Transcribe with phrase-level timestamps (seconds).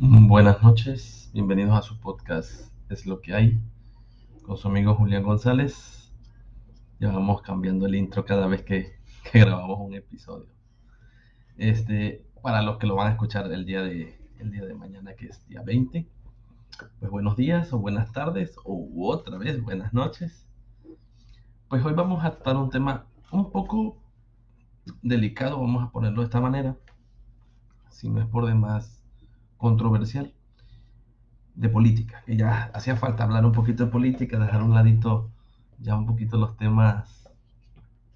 [0.00, 3.60] Buenas noches, bienvenidos a su podcast Es lo que hay
[4.42, 6.12] con su amigo Julián González.
[6.98, 8.96] Ya vamos cambiando el intro cada vez que,
[9.32, 10.48] grabamos un episodio.
[11.56, 15.14] Este, para los que lo van a escuchar el día, de, el día de mañana,
[15.14, 16.08] que es día 20,
[16.98, 20.44] pues buenos días o buenas tardes o otra vez buenas noches.
[21.68, 23.96] Pues hoy vamos a tratar un tema un poco
[25.02, 26.76] delicado, vamos a ponerlo de esta manera,
[27.90, 29.03] si no es por demás
[29.64, 30.30] controversial
[31.54, 35.30] de política, ya hacía falta hablar un poquito de política, dejar un ladito
[35.78, 37.30] ya un poquito los temas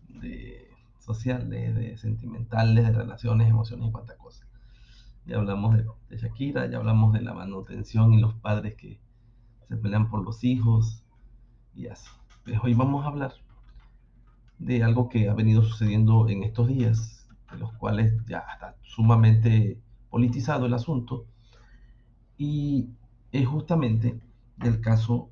[0.08, 4.44] de sociales, de sentimentales, de relaciones, emociones y cuánta cosa.
[5.24, 9.00] Ya hablamos de, de, Shakira, ya hablamos de la manutención y los padres que
[9.68, 11.02] se pelean por los hijos
[11.74, 12.10] y así.
[12.44, 13.32] Pero hoy vamos a hablar
[14.58, 19.80] de algo que ha venido sucediendo en estos días, de los cuales ya está sumamente
[20.10, 21.26] politizado el asunto,
[22.38, 22.88] y
[23.32, 24.18] es justamente
[24.62, 25.30] el caso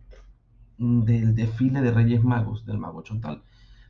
[0.77, 3.42] del desfile de Reyes Magos, del Mago Chontal.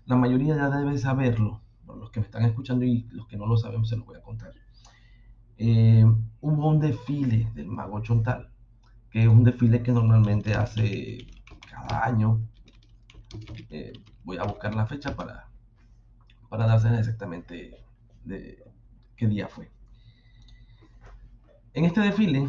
[0.04, 3.56] La mayoría ya debe saberlo, los que me están escuchando y los que no lo
[3.56, 4.52] saben se los voy a contar.
[5.58, 6.04] Eh,
[6.42, 8.50] hubo un desfile del Mago Chontal,
[9.10, 11.26] que es un desfile que normalmente hace
[11.69, 12.41] cada año.
[13.70, 15.48] Eh, voy a buscar la fecha para,
[16.48, 17.78] para darse exactamente
[18.24, 18.62] de
[19.16, 19.70] qué día fue.
[21.72, 22.48] En este desfile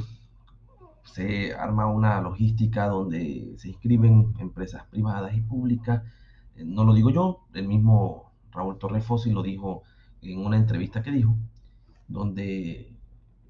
[1.14, 6.04] se arma una logística donde se inscriben empresas privadas y públicas.
[6.56, 9.84] Eh, no lo digo yo, el mismo Raúl Torres Fossi lo dijo
[10.22, 11.36] en una entrevista que dijo,
[12.08, 12.94] donde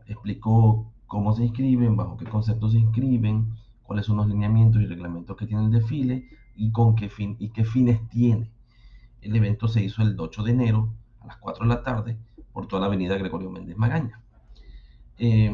[0.05, 5.35] explicó cómo se inscriben, bajo qué conceptos se inscriben, cuáles son los lineamientos y reglamentos
[5.37, 8.51] que tiene el desfile y con qué fin y qué fines tiene.
[9.21, 12.17] El evento se hizo el 8 de enero a las 4 de la tarde
[12.51, 14.21] por toda la avenida Gregorio Méndez Magaña.
[15.17, 15.51] Eh,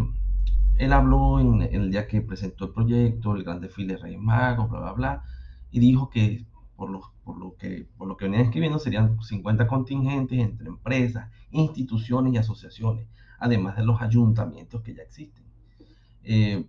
[0.78, 4.70] él habló en, el día que presentó el proyecto, el gran desfile de Reyes Magos,
[4.70, 5.24] bla, bla, bla,
[5.72, 9.68] y dijo que por lo, por lo, que, por lo que venían escribiendo serían 50
[9.68, 13.08] contingentes entre empresas, instituciones y asociaciones,
[13.40, 15.44] además de los ayuntamientos que ya existen.
[16.24, 16.66] Eh,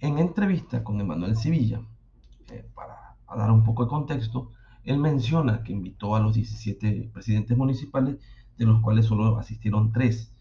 [0.00, 1.80] en entrevista con Emanuel Sevilla,
[2.50, 4.50] eh, para dar un poco de contexto,
[4.84, 8.18] él menciona que invitó a los 17 presidentes municipales,
[8.58, 10.32] de los cuales solo asistieron tres,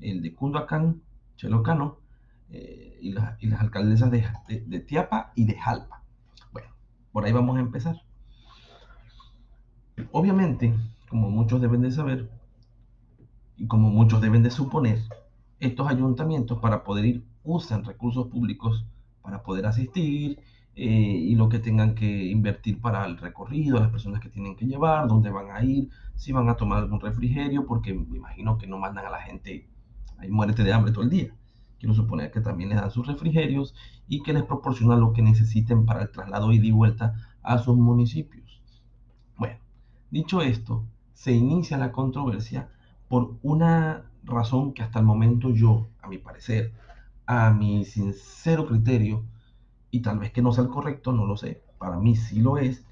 [0.00, 1.02] el de Cunduacán,
[1.40, 1.96] Chelocano
[2.50, 6.02] eh, y, las alcaldesas de, de, de, Tiapa y de Jalpa.
[6.52, 6.68] Bueno,
[7.12, 7.96] por ahí vamos a empezar.
[10.12, 10.74] Obviamente,
[11.08, 12.28] como muchos deben de saber
[13.56, 14.98] y como muchos deben de suponer,
[15.60, 18.84] estos ayuntamientos para poder ir usan recursos públicos
[19.22, 20.40] para poder asistir
[20.74, 24.66] eh, y lo que tengan que invertir para el recorrido, las personas que tienen que
[24.66, 28.66] llevar, dónde van a ir, si van a tomar algún refrigerio, porque me imagino que
[28.66, 29.70] no mandan a la gente
[30.20, 31.34] ahí muérete de hambre todo el día.
[31.78, 33.74] Quiero suponer que también les dan sus refrigerios
[34.06, 37.76] y que les proporcionan lo que necesiten para el traslado ida y vuelta a sus
[37.76, 38.60] municipios.
[39.36, 39.56] Bueno,
[40.10, 42.68] dicho esto, se inicia la controversia
[43.08, 46.72] por una razón que hasta el momento yo, a mi parecer,
[47.26, 49.24] a mi sincero criterio,
[49.90, 52.58] y tal vez que no sea el correcto, no lo sé, para mí sí lo
[52.58, 52.84] es,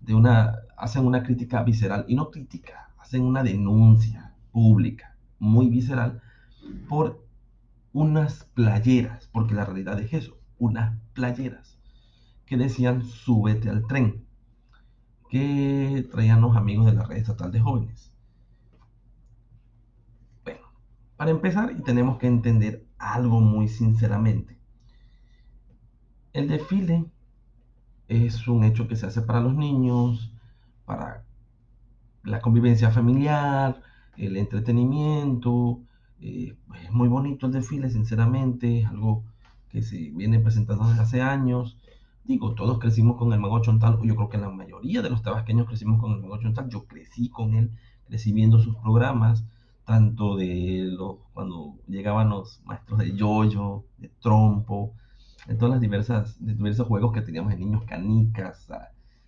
[0.00, 6.20] de una, hacen una crítica visceral, y no crítica, hacen una denuncia pública muy visceral
[6.88, 7.24] por
[7.92, 11.78] unas playeras, porque la realidad es eso, unas playeras
[12.46, 14.26] que decían súbete al tren,
[15.30, 18.12] que traían los amigos de la red estatal de jóvenes.
[20.44, 20.60] Bueno,
[21.16, 24.58] para empezar, y tenemos que entender algo muy sinceramente.
[26.32, 27.06] El desfile
[28.08, 30.32] es un hecho que se hace para los niños,
[30.84, 31.24] para
[32.24, 33.80] la convivencia familiar,
[34.16, 35.80] el entretenimiento,
[36.20, 39.24] eh, es muy bonito el desfile, sinceramente, es algo
[39.68, 41.78] que se viene presentando desde hace años.
[42.24, 45.66] Digo, todos crecimos con el Mago Chontal, yo creo que la mayoría de los tabasqueños
[45.66, 47.70] crecimos con el Mago Chontal, yo crecí con él,
[48.06, 49.44] crecí sus programas,
[49.84, 54.94] tanto de los, cuando llegaban los maestros de yoyo, de trompo,
[55.46, 58.68] de todas las diversas, de diversos juegos que teníamos de niños, canicas.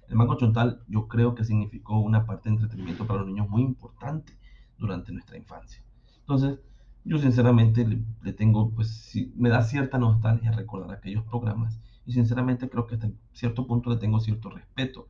[0.09, 3.63] El Mago Chontal yo creo que significó una parte de entretenimiento para los niños muy
[3.63, 4.33] importante
[4.79, 5.83] durante nuestra infancia.
[6.21, 6.59] Entonces,
[7.07, 12.87] yo sinceramente le, tengo, pues me da cierta nostalgia recordar aquellos programas y sinceramente creo
[12.87, 15.07] que hasta cierto punto le tengo cierto respeto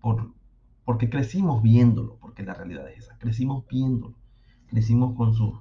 [0.00, 0.30] por,
[0.84, 4.14] porque crecimos viéndolo, porque la realidad es esa, crecimos viéndolo,
[4.68, 5.60] crecimos con, su,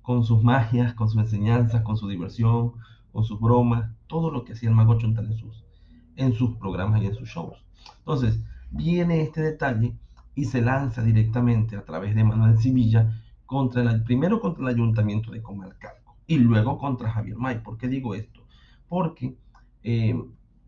[0.00, 2.72] con sus magias, con sus enseñanzas, con su diversión,
[3.12, 5.64] con sus bromas, todo lo que hacía el Mago Chontal en sus,
[6.16, 7.62] en sus programas y en sus shows.
[7.98, 8.40] Entonces,
[8.70, 9.94] viene este detalle
[10.34, 13.12] y se lanza directamente a través de Manuel Sevilla
[13.48, 17.62] contra el, primero contra el ayuntamiento de Comalcalco, y luego contra Javier May.
[17.62, 18.42] ¿Por qué digo esto?
[18.90, 19.38] Porque
[19.82, 20.14] eh,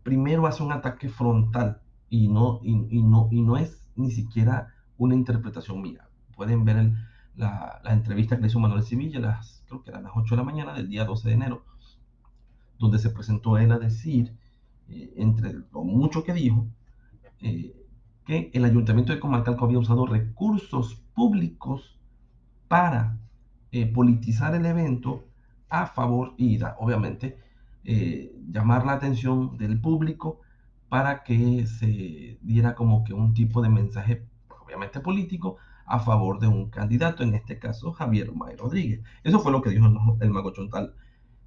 [0.01, 1.79] primero hace un ataque frontal
[2.09, 6.07] y no, y, no, y no es ni siquiera una interpretación mía.
[6.35, 6.91] Pueden ver
[7.35, 10.41] la, la, entrevista que le hizo Manuel Sevilla, las, creo que eran las 8 de
[10.41, 11.63] la mañana del día 12 de enero,
[12.79, 14.35] donde se presentó él a decir,
[14.89, 16.65] eh, entre lo mucho que dijo,
[17.41, 17.75] eh,
[18.25, 22.00] que el ayuntamiento de Comalcalco había usado recursos públicos
[22.71, 23.19] para
[23.73, 25.25] eh, politizar el evento
[25.67, 27.37] a favor y obviamente
[27.83, 30.39] eh, llamar la atención del público
[30.87, 34.25] para que se diera como que un tipo de mensaje,
[34.63, 39.01] obviamente político, a favor de un candidato, en este caso Javier May Rodríguez.
[39.21, 39.87] Eso fue lo que dijo
[40.21, 40.95] el Mago Chontal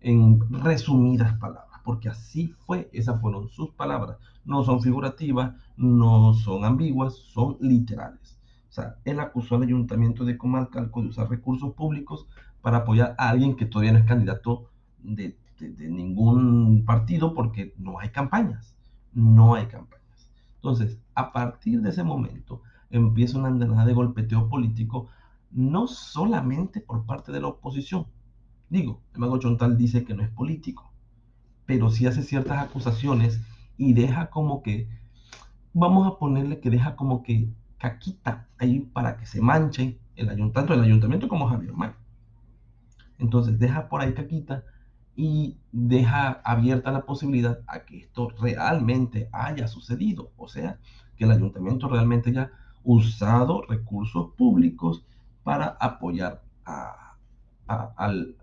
[0.00, 4.18] en resumidas palabras, porque así fue, esas fueron sus palabras.
[4.44, 8.33] No son figurativas, no son ambiguas, son literales.
[8.74, 12.26] O sea, él acusó al ayuntamiento de Comalcalco de usar recursos públicos
[12.60, 14.68] para apoyar a alguien que todavía no es candidato
[14.98, 18.74] de, ningún partido porque no hay campañas.
[19.12, 20.28] No hay campañas.
[20.56, 25.06] Entonces, a partir de ese momento, empieza una andanada de golpeteo político,
[25.52, 28.08] no solamente por parte de la oposición.
[28.70, 30.92] Digo, el mago Chontal dice que no es político,
[31.64, 33.40] pero sí hace ciertas acusaciones
[33.76, 34.88] y deja como que,
[35.72, 40.60] vamos a ponerle que deja como que caquita ahí para que se manche el ayuntamiento,
[40.60, 41.92] tanto el ayuntamiento como Javier May.
[43.18, 44.64] Entonces deja por ahí caquita
[45.16, 50.32] y deja abierta la posibilidad a que esto realmente haya sucedido.
[50.36, 50.78] O sea,
[51.16, 52.50] que el ayuntamiento realmente haya
[52.82, 55.04] usado recursos públicos
[55.42, 57.16] para apoyar a,
[57.66, 58.36] al,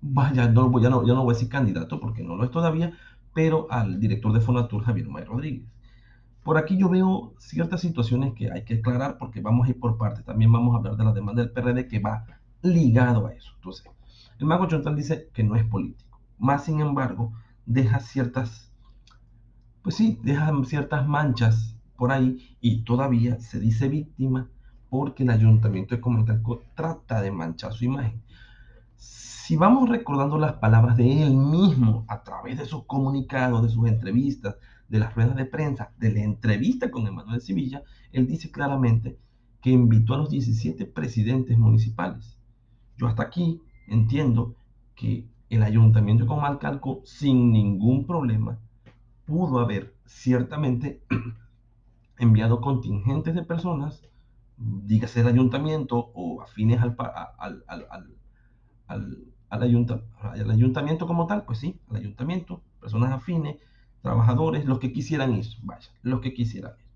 [0.00, 2.92] vaya, no, ya, no, ya no voy a decir candidato porque no lo es todavía,
[3.34, 5.64] pero al director de Fonatur, Javier May Rodríguez.
[6.46, 9.98] Por aquí yo veo ciertas situaciones que hay que aclarar porque vamos a ir por
[9.98, 10.24] partes.
[10.24, 12.24] También vamos a hablar de la demanda del PRD que va
[12.62, 13.50] ligado a eso.
[13.56, 13.84] Entonces,
[14.38, 16.20] el mago Chontal dice que no es político.
[16.38, 17.32] Más sin embargo,
[17.64, 18.72] deja ciertas,
[19.82, 24.48] pues sí, deja ciertas manchas por ahí y todavía se dice víctima
[24.88, 28.22] porque el ayuntamiento de Comalcalco trata de manchar su imagen.
[28.94, 33.88] Si vamos recordando las palabras de él mismo a través de sus comunicados, de sus
[33.88, 34.54] entrevistas,
[34.88, 39.18] de las ruedas de prensa, de la entrevista con Emanuel Sevilla, él dice claramente
[39.60, 42.38] que invitó a los 17 presidentes municipales.
[42.96, 44.54] Yo hasta aquí entiendo
[44.94, 48.58] que el ayuntamiento de Comalcalco, sin ningún problema,
[49.26, 51.02] pudo haber ciertamente
[52.18, 54.02] enviado contingentes de personas,
[54.56, 56.96] dígase el ayuntamiento o afines al,
[57.38, 58.16] al, al,
[59.50, 63.56] al, ayuntamiento como tal, pues sí, al ayuntamiento, personas afines,
[64.06, 66.86] trabajadores, los que quisieran ir, vaya, los que quisieran ir.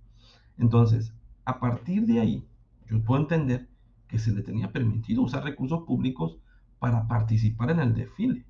[0.59, 1.13] Entonces,
[1.45, 2.47] a partir de ahí,
[2.89, 3.69] yo puedo entender
[4.07, 6.39] que se le tenía permitido usar recursos públicos
[6.79, 8.45] para participar en el desfile.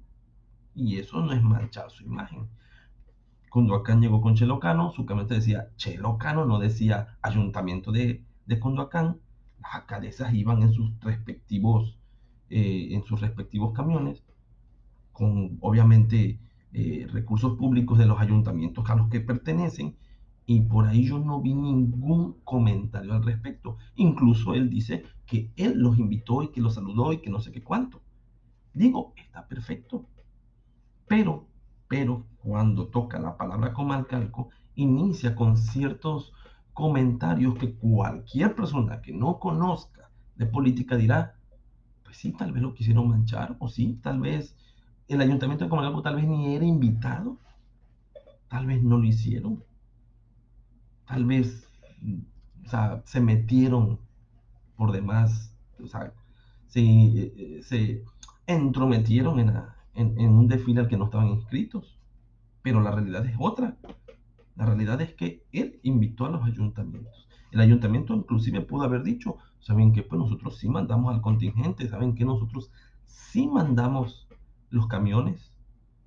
[0.74, 2.48] Y eso no es manchar su imagen.
[3.48, 9.20] Condoacán llegó con Chelocano, su camioneta decía Chelocano, no decía Ayuntamiento de, de Condoacán.
[9.62, 11.96] Las alcaldesas iban en sus respectivos,
[12.50, 14.22] eh, en sus respectivos camiones,
[15.12, 16.38] con obviamente
[16.72, 19.96] eh, recursos públicos de los ayuntamientos a los que pertenecen,
[20.46, 23.76] y por ahí yo no vi ningún comentario al respecto.
[23.94, 27.52] Incluso él dice que él los invitó y que los saludó y que no sé
[27.52, 28.02] qué cuánto.
[28.74, 30.06] Digo, está perfecto.
[31.06, 31.46] Pero,
[31.86, 36.32] pero, cuando toca la palabra comalcalco, inicia con ciertos
[36.72, 41.34] comentarios que cualquier persona que no conozca de política dirá,
[42.04, 44.56] pues sí, tal vez lo quisieron manchar, o sí, tal vez
[45.10, 47.36] el ayuntamiento de Comalcalco tal vez ni era invitado,
[48.48, 49.62] tal vez no lo hicieron,
[51.06, 51.68] tal vez
[52.64, 53.98] o sea, se metieron
[54.76, 55.52] por demás,
[55.82, 56.12] o sea,
[56.68, 58.04] se, eh, se,
[58.46, 59.38] entrometieron
[59.94, 61.98] en, un desfile al que no estaban inscritos.
[62.62, 63.76] Pero la realidad es otra.
[64.56, 67.28] La realidad es que él invitó a los ayuntamientos.
[67.50, 70.02] El ayuntamiento inclusive pudo haber dicho, ¿saben qué?
[70.02, 72.70] Pues nosotros sí mandamos al contingente, ¿saben que Nosotros
[73.06, 74.28] sí mandamos
[74.70, 75.52] los camiones,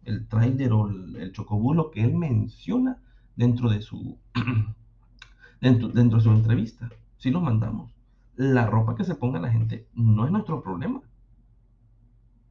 [0.04, 3.02] el trailer o el, chocobús, lo que él menciona
[3.36, 4.18] dentro de su
[5.62, 6.90] dentro, dentro de su entrevista.
[7.18, 7.94] Sí los mandamos.
[8.36, 11.02] La ropa que se ponga la gente no es nuestro problema.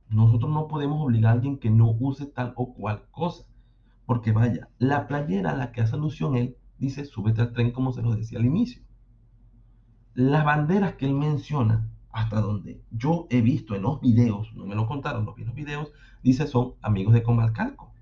[0.08, 3.44] Nosotros no podemos obligar a alguien que no use tal o cual cosa.
[4.06, 7.92] Porque vaya, la playera a la que hace alusión él dice súbete al tren como
[7.92, 8.82] se lo decía al inicio.
[10.14, 14.74] Las banderas que él menciona, hasta donde yo he visto en los videos, no me
[14.74, 15.92] lo contaron, los vi los videos,
[16.22, 17.92] dice son amigos de Comalcalco.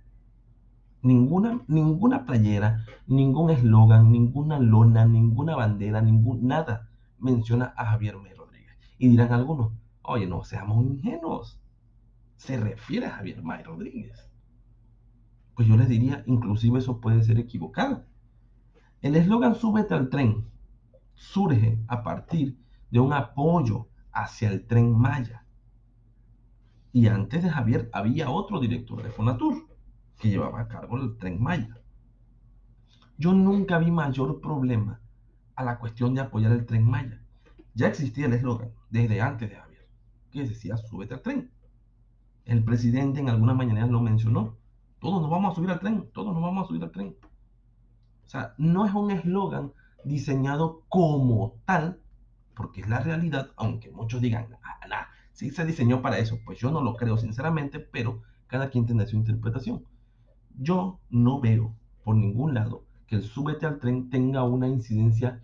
[1.03, 8.35] Ninguna, ninguna playera, ningún eslogan, ninguna lona, ninguna bandera, ningún, nada menciona a Javier May
[8.35, 8.77] Rodríguez.
[8.99, 11.61] Y dirán algunos, oye, no seamos ingenuos
[12.41, 14.27] se refiere a Javier May Rodríguez.
[15.55, 18.07] Pues yo les diría, inclusive eso puede ser equivocado.
[19.03, 20.47] El eslogan Súbete al tren
[21.13, 22.59] surge a partir
[22.91, 25.45] de un apoyo hacia el tren Maya.
[26.93, 29.69] Y antes de Javier había otro director de Fonatur
[30.19, 31.79] que llevaba a cargo el tren Maya.
[33.17, 35.01] Yo nunca vi mayor problema
[35.55, 37.23] a la cuestión de apoyar el tren Maya.
[37.75, 39.89] Ya existía el eslogan desde antes de Javier,
[40.31, 41.51] que decía súbete al tren.
[42.45, 44.57] El presidente en algunas mañaneras lo mencionó.
[44.99, 47.17] Todos nos vamos a subir al tren, todos nos vamos a subir al tren.
[48.25, 49.73] O sea, no es un eslogan
[50.05, 52.01] diseñado como tal,
[52.61, 56.59] porque es la realidad, aunque muchos digan, ah, nah, si se diseñó para eso, pues
[56.59, 59.83] yo no lo creo sinceramente, pero cada quien tiene su interpretación.
[60.59, 61.75] Yo no veo
[62.05, 65.43] por ningún lado que el súbete al tren tenga una incidencia,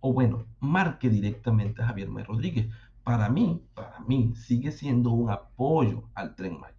[0.00, 2.70] o bueno, marque directamente a Javier May Rodríguez.
[3.04, 6.74] Para mí, para mí, sigue siendo un apoyo al tren Maya.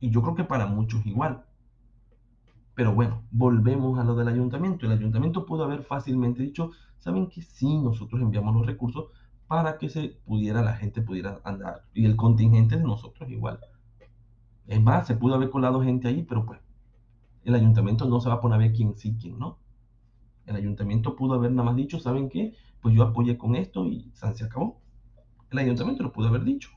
[0.00, 1.44] Y yo creo que para muchos igual.
[2.76, 4.84] Pero bueno, volvemos a lo del ayuntamiento.
[4.84, 9.06] El ayuntamiento pudo haber fácilmente dicho, saben que sí, nosotros enviamos los recursos
[9.46, 11.84] para que se pudiera, la gente pudiera andar.
[11.94, 13.60] Y el contingente de nosotros igual.
[14.66, 16.60] Es más, se pudo haber colado gente ahí, pero pues
[17.44, 19.58] el ayuntamiento no se va a poner a ver quién sí, quién no.
[20.44, 22.54] El ayuntamiento pudo haber nada más dicho, ¿saben qué?
[22.82, 24.82] Pues yo apoyé con esto y se acabó.
[25.50, 26.68] El ayuntamiento lo pudo haber dicho.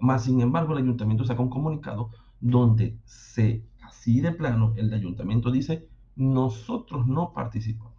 [0.00, 5.50] Más sin embargo, el ayuntamiento saca un comunicado donde se así de plano, el ayuntamiento
[5.50, 7.94] dice, nosotros no participamos.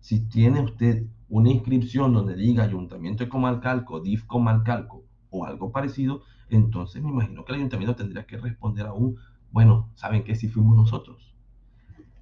[0.00, 6.22] Si tiene usted una inscripción donde diga Ayuntamiento de Comalcalco, DIF Comalcalco o algo parecido,
[6.48, 9.16] entonces me imagino que el ayuntamiento tendría que responder a un,
[9.50, 11.34] bueno, ¿saben que si fuimos nosotros?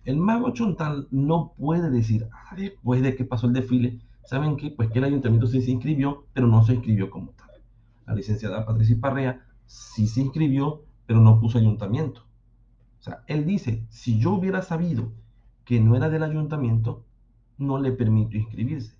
[0.05, 4.71] El mago Chontal no puede decir, ah, después de que pasó el desfile, ¿saben qué?
[4.71, 7.51] Pues que el ayuntamiento sí se inscribió, pero no se inscribió como tal.
[8.07, 12.27] La licenciada Patricia Parrea sí se inscribió, pero no puso ayuntamiento.
[13.03, 15.13] O sea, él dice, si yo hubiera sabido
[15.65, 17.05] que no era del ayuntamiento,
[17.59, 18.95] no le permito inscribirse.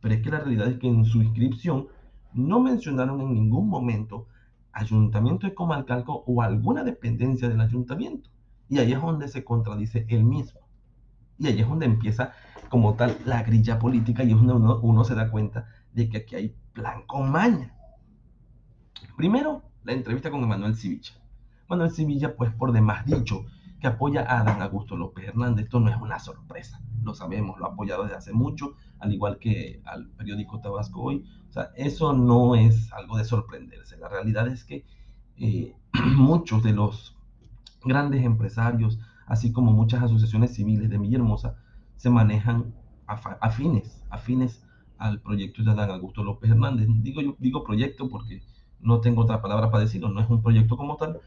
[0.00, 1.88] Pero es que la realidad es que en su inscripción
[2.32, 4.28] no mencionaron en ningún momento
[4.72, 8.30] ayuntamiento de Comalcalco o alguna dependencia del ayuntamiento.
[8.70, 10.60] Y ahí es donde se contradice él mismo.
[11.38, 12.32] Y ahí es donde empieza
[12.70, 16.16] como tal la grilla política y es donde uno, uno se da cuenta de que
[16.16, 17.76] aquí hay plan con maña.
[19.18, 21.12] Primero, la entrevista con Emanuel Civicha.
[21.68, 23.44] Manuel Sevilla, pues por demás dicho,
[23.80, 25.66] que apoya a Adán Augusto López Hernández.
[25.66, 29.38] Esto no es una sorpresa, lo sabemos, lo ha apoyado desde hace mucho, al igual
[29.38, 31.24] que al periódico Tabasco Hoy.
[31.50, 33.96] O sea, eso no es algo de sorprenderse.
[33.98, 34.84] La realidad es que
[35.36, 35.74] eh,
[36.16, 37.16] muchos de los
[37.84, 41.56] grandes empresarios, así como muchas asociaciones civiles de Villahermosa,
[41.96, 42.74] se manejan
[43.06, 44.62] afines, afines
[44.98, 46.88] al proyecto de Adán Augusto López Hernández.
[47.02, 48.42] Digo, yo, digo proyecto porque
[48.80, 51.20] no tengo otra palabra para decirlo, no es un proyecto como tal,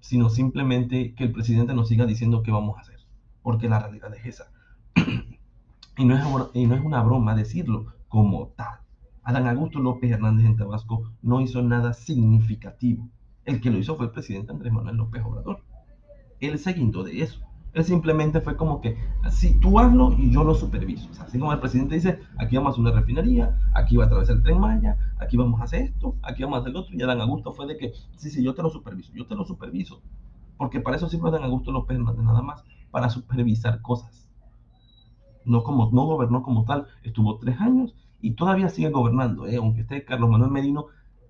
[0.00, 3.00] sino simplemente que el presidente nos siga diciendo qué vamos a hacer,
[3.42, 4.50] porque la realidad es esa.
[5.96, 8.80] y, no es, y no es una broma decirlo como tal.
[9.22, 13.08] Adán Augusto López Hernández en Tabasco no hizo nada significativo.
[13.44, 15.62] El que lo hizo fue el presidente Andrés Manuel López Obrador.
[16.40, 17.40] Él se guindó de eso.
[17.72, 21.08] Él simplemente fue como que, así tú hazlo y yo lo superviso.
[21.20, 24.36] Así como el presidente dice, aquí vamos a hacer una refinería, aquí va a atravesar
[24.36, 26.94] el tren Maya, aquí vamos a hacer esto, aquí vamos a hacer lo otro.
[26.94, 29.44] Y Dan Augusto fue de que, sí, sí, yo te lo superviso, yo te lo
[29.44, 30.02] superviso.
[30.56, 34.28] Porque para eso sirve Dan Augusto López Hernández nada más, para supervisar cosas.
[35.44, 39.46] No, como, no gobernó como tal, estuvo tres años y todavía sigue gobernando.
[39.46, 39.56] ¿eh?
[39.56, 40.86] Aunque esté Carlos Manuel Merino,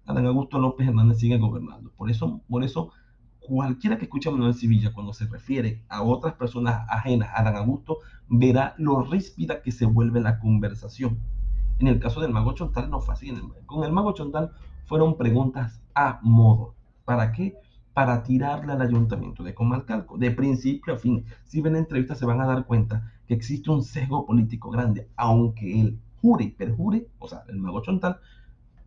[0.06, 1.92] Dan Augusto López Hernández sigue gobernando.
[1.96, 2.92] Por eso, por eso
[3.40, 7.56] cualquiera que escuche a Manuel Sevilla cuando se refiere a otras personas ajenas a Dan
[7.56, 11.18] Augusto, verá lo ríspida que se vuelve la conversación.
[11.78, 13.32] En el caso del mago Chontal no fue así.
[13.66, 14.52] Con el mago Chontal
[14.84, 16.74] fueron preguntas a modo.
[17.04, 17.56] ¿Para qué?
[17.94, 21.24] Para tirarle al ayuntamiento de Comalcalco, de principio a fin.
[21.44, 25.08] Si ven la entrevista se van a dar cuenta que existe un sesgo político grande,
[25.16, 28.18] aunque él jure y perjure, o sea, el mago Chontal,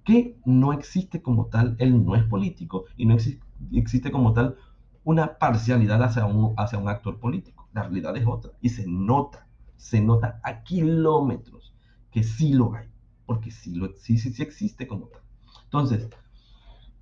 [0.03, 4.55] que no existe como tal, él no es político y no existe existe como tal
[5.03, 7.67] una parcialidad hacia un, hacia un actor político.
[7.73, 8.51] La realidad es otra.
[8.61, 11.73] Y se nota, se nota a kilómetros
[12.11, 12.87] que sí lo hay,
[13.25, 15.21] porque sí, lo, sí, sí, existe como tal.
[15.65, 16.09] Entonces,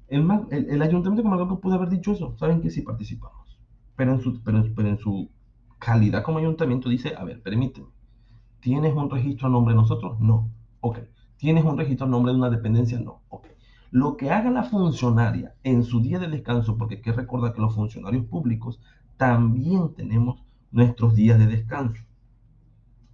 [0.07, 3.59] el, el, ayuntamiento como algo pudo haber dicho eso, saben que sí participamos,
[3.95, 5.29] pero en, su, pero, pero en su
[5.79, 7.87] calidad como ayuntamiento dice, a ver, permíteme,
[8.61, 10.19] ¿tienes un registro a nombre de nosotros?
[10.19, 10.49] No.
[10.79, 10.99] Ok.
[11.37, 12.99] ¿Tienes un registro a nombre de una dependencia?
[12.99, 13.21] No.
[13.29, 13.47] Ok.
[13.91, 17.61] Lo que haga la funcionaria en su día de descanso, porque hay que recordar que
[17.61, 18.81] los funcionarios públicos
[19.17, 22.03] también tenemos nuestros días de descanso.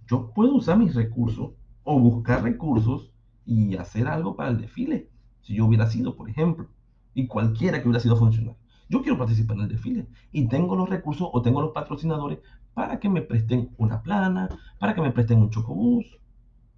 [0.08, 1.52] Yo puedo usar mis recursos
[1.84, 3.12] o buscar recursos
[3.44, 5.10] y hacer algo para el desfile,
[5.42, 6.68] si yo hubiera sido, por ejemplo.
[7.14, 8.58] y cualquiera que hubiera sido funcionario.
[8.88, 12.40] Yo quiero participar en el desfile y tengo los recursos o tengo los patrocinadores
[12.74, 16.06] para que me presten una plana, para que me presten un chocobús.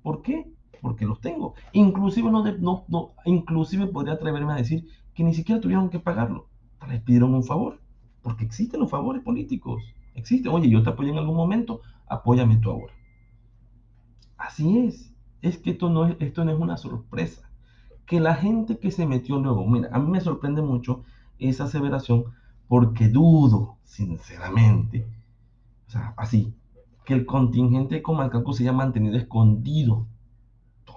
[0.02, 0.50] ¿Por qué?
[0.80, 1.54] Porque los tengo.
[1.72, 6.48] Inclusive, no, no, no, inclusive podría atreverme a decir que ni siquiera tuvieron que pagarlo.
[6.88, 7.80] Les pidieron un favor.
[8.22, 9.82] Porque existen los favores políticos.
[10.14, 10.52] Existen.
[10.52, 12.92] Oye, yo te apoyo en algún momento, apóyame tú ahora.
[14.36, 15.14] Así es.
[15.42, 17.50] Es que esto no es, esto no es una sorpresa.
[18.06, 21.04] Que la gente que se metió luego, mira, a mí me sorprende mucho
[21.38, 22.24] esa aseveración
[22.68, 25.06] porque dudo, sinceramente,
[25.88, 26.54] o sea, así,
[27.04, 30.06] que el contingente Comalcalco se haya mantenido escondido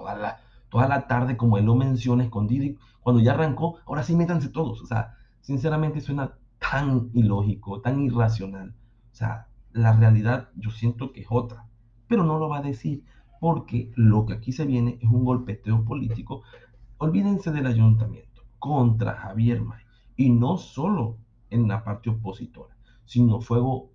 [0.04, 4.04] toda la, toda la tarde, como él lo menciona, escondido, y cuando ya arrancó, ahora
[4.04, 4.82] sí métanse todos.
[4.82, 8.76] O sea, sinceramente suena tan ilógico, tan irracional.
[9.12, 11.68] O sea, la realidad yo siento que es otra,
[12.08, 13.04] pero no lo va a decir
[13.40, 16.44] porque lo que aquí se viene es un golpeteo político.
[16.98, 19.82] Olvídense del ayuntamiento contra Javier May
[20.16, 21.18] y no solo
[21.50, 23.90] en la parte opositora, sino fuego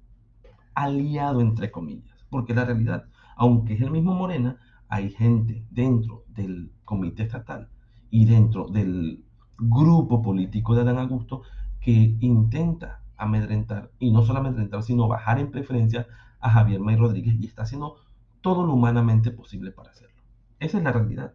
[0.74, 4.58] aliado entre comillas, porque la realidad, aunque es el mismo Morena,
[4.88, 7.68] hay gente dentro del comité estatal
[8.10, 9.24] y dentro del
[9.58, 11.42] grupo político de Adán Augusto
[11.80, 16.06] que intenta amedrentar, y no solo amedrentar, sino bajar en preferencia
[16.40, 17.96] a Javier May Rodríguez y está haciendo
[18.40, 20.14] todo lo humanamente posible para hacerlo.
[20.60, 21.34] Esa es la realidad.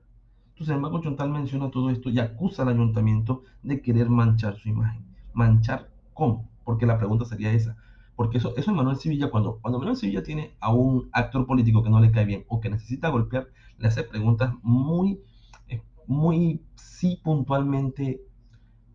[0.50, 4.70] Entonces, el mago Chontal menciona todo esto y acusa al ayuntamiento de querer manchar su
[4.70, 5.04] imagen.
[5.34, 6.48] ¿Manchar cómo?
[6.64, 7.76] Porque la pregunta sería esa.
[8.16, 11.84] Porque eso, eso es Manuel Sevilla, cuando, cuando Manuel Sevilla tiene a un actor político
[11.84, 15.20] que no le cae bien o que necesita golpear, le hace preguntas muy,
[15.68, 18.22] eh, muy, sí, puntualmente,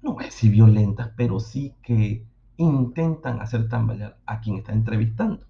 [0.02, 2.25] no voy a decir violentas, pero sí que
[2.56, 5.46] intentan hacer tambalear a quien está entrevistando.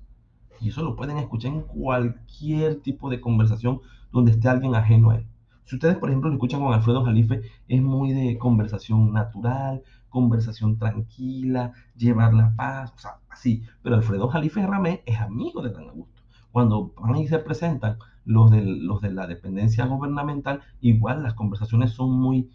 [0.60, 5.16] Y eso lo pueden escuchar en cualquier tipo de conversación donde esté alguien ajeno a
[5.16, 5.26] él.
[5.64, 10.78] Si ustedes, por ejemplo, lo escuchan con Alfredo Jalife, es muy de conversación natural, conversación
[10.78, 13.62] tranquila, llevar la paz, o sea, así.
[13.82, 16.22] Pero Alfredo Jalife Ramé es amigo de Dan Augusto.
[16.50, 21.92] Cuando van y se presentan los de, los de la dependencia gubernamental, igual las conversaciones
[21.92, 22.50] son muy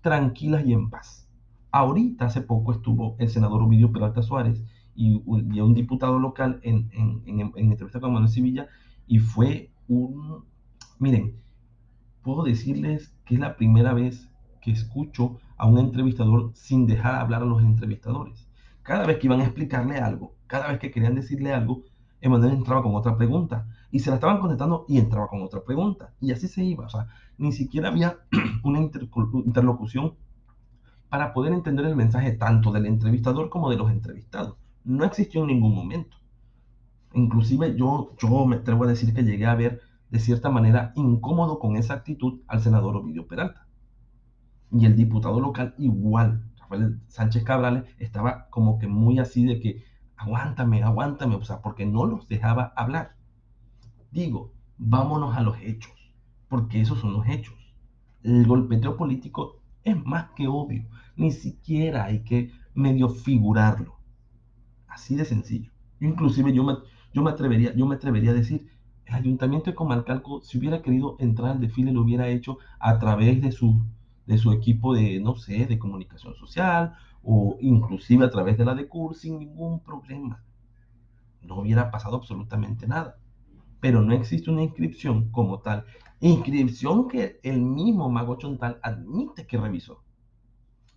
[0.00, 1.28] tranquilas y en paz.
[1.70, 6.88] Ahorita, hace poco, estuvo el senador Ovidio Peralta Suárez y, y un diputado local en,
[6.92, 8.68] en, en, en entrevista con Manuel Sevilla
[9.06, 10.44] y fue un...
[10.98, 11.36] Miren,
[12.22, 14.30] puedo decirles que es la primera vez
[14.62, 18.43] que escucho a un entrevistador sin dejar hablar a los entrevistadores.
[18.84, 21.82] Cada vez que iban a explicarle algo, cada vez que querían decirle algo,
[22.20, 26.12] Emanuel entraba con otra pregunta y se la estaban contestando y entraba con otra pregunta
[26.20, 26.84] y así se iba.
[26.86, 28.18] O sea, ni siquiera había
[28.62, 30.14] una interlocución
[31.08, 34.56] para poder entender el mensaje tanto del entrevistador como de los entrevistados.
[34.84, 36.18] No existió en ningún momento.
[37.14, 41.58] Inclusive yo, yo me atrevo a decir que llegué a ver de cierta manera incómodo
[41.58, 43.66] con esa actitud al senador Ovidio Peralta
[44.70, 46.44] y el diputado local igual,
[47.08, 49.84] Sánchez Cabrales, estaba como que muy así de que
[50.16, 53.16] aguántame, aguántame, o sea, porque no los dejaba hablar.
[54.10, 55.92] Digo, vámonos a los hechos,
[56.48, 57.54] porque esos son los hechos.
[58.22, 63.96] El golpeteo político es más que obvio, ni siquiera hay que medio figurarlo.
[64.86, 65.72] Así de sencillo.
[66.00, 66.74] Inclusive yo me,
[67.12, 68.68] yo me, atrevería, yo me atrevería a decir,
[69.06, 73.42] el ayuntamiento de Comalcalco, si hubiera querido entrar al desfile, lo hubiera hecho a través
[73.42, 73.84] de su
[74.26, 78.74] de su equipo de, no sé, de comunicación social o inclusive a través de la
[78.74, 80.44] DECUR sin ningún problema.
[81.42, 83.18] No hubiera pasado absolutamente nada.
[83.80, 85.84] Pero no existe una inscripción como tal.
[86.20, 90.02] Inscripción que el mismo Mago Chontal admite que revisó.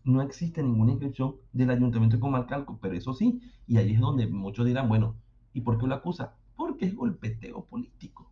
[0.06, 4.26] No existe ninguna inscripción del Ayuntamiento de Comalcalco, pero eso sí, y ahí es donde
[4.28, 5.18] muchos dirán, bueno,
[5.52, 6.36] ¿y por qué lo acusa?
[6.56, 8.32] Porque es golpeteo político.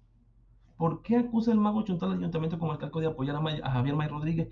[0.77, 3.95] ¿Por qué acusa el Mago Chontal al Ayuntamiento de Comalcalco de apoyar a, a Javier
[3.97, 4.47] May Rodríguez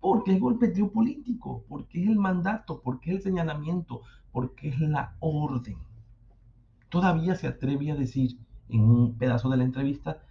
[0.00, 5.16] porque es golpeteo político, porque es el mandato, porque es el señalamiento, porque es la
[5.20, 5.76] orden.
[6.88, 10.22] Todavía se atreve a decir en un pedazo de la entrevista,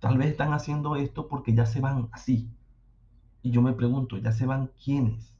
[0.00, 2.48] tal vez están haciendo esto porque ya se van así.
[3.42, 5.34] Y yo me pregunto, ¿ya se van quiénes?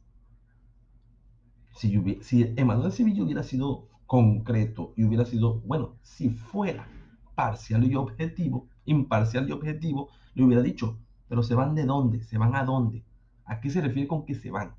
[1.76, 6.86] Si, si Emanuel Sevilla hubiera sido concreto y hubiera sido, bueno, si fuera
[7.34, 12.38] parcial y objetivo, imparcial y objetivo, le hubiera dicho, pero se van de dónde, se
[12.38, 13.04] van a dónde,
[13.46, 14.74] ¿A qué se refiere con que se van?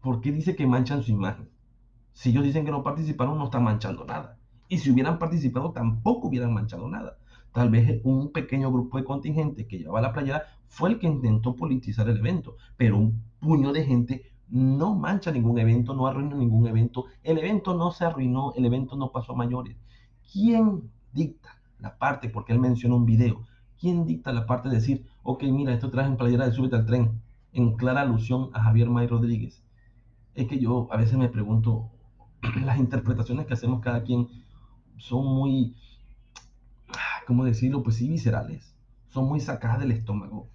[0.00, 1.48] ¿Por qué dice que manchan su imagen?
[2.12, 4.38] Si ellos dicen que no participaron, no están manchando nada.
[4.68, 7.18] Y si hubieran participado, tampoco hubieran manchado nada.
[7.52, 11.54] Tal vez un pequeño grupo de contingente que llevaba la playera fue el que intentó
[11.54, 16.66] politizar el evento, pero un puño de gente no mancha ningún evento, no arruina ningún
[16.66, 17.06] evento.
[17.22, 19.76] El evento no se arruinó, el evento no pasó a mayores.
[20.32, 22.28] ¿Quién dicta la parte?
[22.28, 23.46] Porque él menciona un video.
[23.78, 26.86] ¿Quién dicta la parte de decir, ok, mira, esto traje en playera de súbete al
[26.86, 27.20] tren?
[27.54, 29.62] En clara alusión a Javier May Rodríguez.
[30.34, 31.90] es que yo a veces me pregunto,
[32.64, 34.28] las interpretaciones que hacemos cada quien
[34.98, 35.76] son muy,
[37.26, 37.82] ¿cómo decirlo?
[37.82, 38.76] Pues sí, viscerales,
[39.08, 40.48] son muy sacadas del estómago.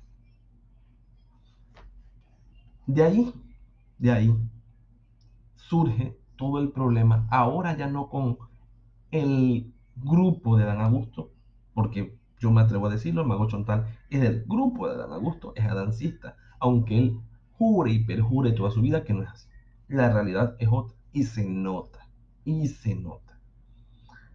[2.85, 3.33] De ahí,
[3.97, 4.35] de ahí,
[5.55, 8.37] surge todo el problema, ahora ya no con
[9.11, 11.31] el grupo de Dan Augusto,
[11.73, 15.53] porque yo me atrevo a decirlo, el mago Chontal es del grupo de Dan Augusto,
[15.55, 17.19] es adancista, aunque él
[17.57, 19.47] jure y perjure toda su vida que no es así.
[19.87, 22.07] La realidad es otra y se nota,
[22.45, 23.39] y se nota.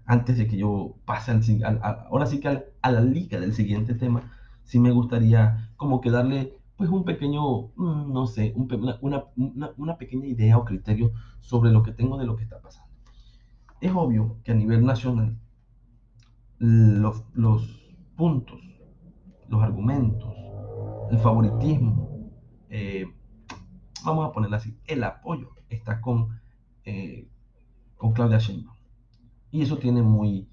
[0.07, 3.55] Antes de que yo pase al, al, ahora sí que al, a la liga del
[3.55, 4.33] siguiente tema,
[4.65, 8.69] sí me gustaría como que darle pues un pequeño, mm, no sé, un,
[9.01, 12.61] una, una, una, pequeña idea o criterio sobre lo que tengo de lo que está
[12.61, 12.91] pasando.
[13.81, 15.39] Es obvio que a nivel nacional
[16.59, 17.81] los, los
[18.17, 18.61] puntos,
[19.49, 20.35] los argumentos,
[21.11, 22.13] el favoritismo,
[22.77, 23.07] eh,
[24.05, 26.41] vamos a ponerlo así, el apoyo está con,
[26.85, 27.29] eh,
[27.97, 28.77] con Claudia Sheinbaum.
[29.53, 30.49] Y eso tiene muy,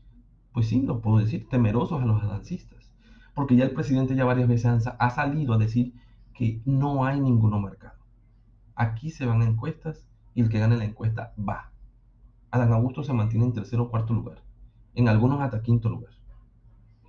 [0.54, 2.92] pues sí, lo puedo decir, temerosos a los dancistas.
[3.34, 5.96] Porque ya el presidente ya varias veces ha salido a decir
[6.36, 7.98] que no hay ninguno marcado.
[8.76, 10.06] Aquí se van a encuestas
[10.36, 11.72] y el que gane la encuesta va.
[12.52, 14.44] Adán Augusto se mantiene en tercer o cuarto lugar,
[14.94, 16.14] en algunos hasta quinto lugar.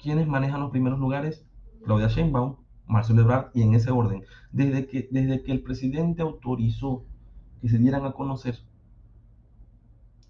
[0.03, 1.45] ¿Quiénes manejan los primeros lugares?
[1.85, 2.57] Claudia Sheinbaum,
[2.93, 4.23] Marcelo Ebrard y en ese orden.
[4.53, 7.05] Desde que, desde que el presidente autorizó
[7.61, 8.59] que se dieran a conocer,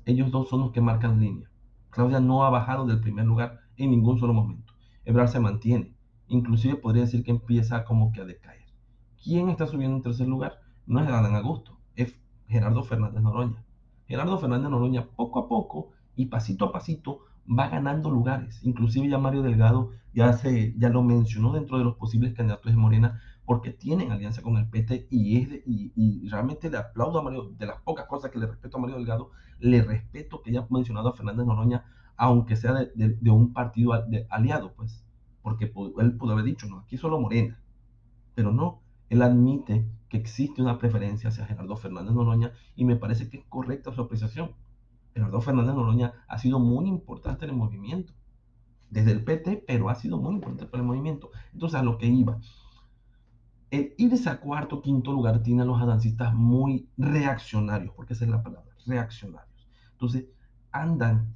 [0.05, 1.51] ellos dos son los que marcan línea.
[1.91, 4.73] Claudia no ha bajado del primer lugar en ningún solo momento.
[5.05, 5.95] Ebrard se mantiene.
[6.29, 8.65] Inclusive podría decir que empieza como que a decaer.
[9.23, 10.61] ¿Quién está subiendo en tercer lugar?
[10.87, 12.17] No es Adán Augusto, es
[12.49, 13.65] Gerardo Fernández Noroña.
[14.07, 18.61] Gerardo Fernández Noroña poco a poco y pasito a pasito va ganando lugares.
[18.63, 22.77] Inclusive ya Mario Delgado ya, se, ya lo mencionó dentro de los posibles candidatos de
[22.77, 27.51] Morena porque tienen alianza con el PT y, es y, realmente le aplaudo a Mario,
[27.59, 31.09] de las pocas cosas que le respeto a Mario Delgado, le respeto que haya mencionado
[31.09, 31.85] a Fernández Noroña,
[32.17, 33.93] aunque sea de, de un partido
[34.31, 35.05] aliado, pues,
[35.43, 37.59] porque él pudo haber dicho, no, aquí solo Morena,
[38.35, 43.29] pero no, él admite que existe una preferencia hacia Gerardo Fernández Noroña y me parece
[43.29, 44.53] que es correcta su apreciación.
[45.15, 48.15] Gerardo Fernández Noroña ha sido muy importante en el movimiento,
[48.91, 51.31] desde el PT, pero ha sido muy importante para el movimiento.
[51.53, 52.39] Entonces, a lo que iba,
[53.71, 58.31] el irse a cuarto, quinto lugar tiene a los adancistas muy reaccionarios, porque esa es
[58.31, 59.69] la palabra, reaccionarios.
[59.93, 60.27] Entonces,
[60.71, 61.35] andan,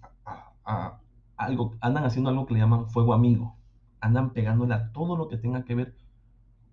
[1.36, 3.56] algo, andan haciendo algo que le llaman fuego amigo,
[4.00, 5.96] andan pegándole a todo lo que tenga que ver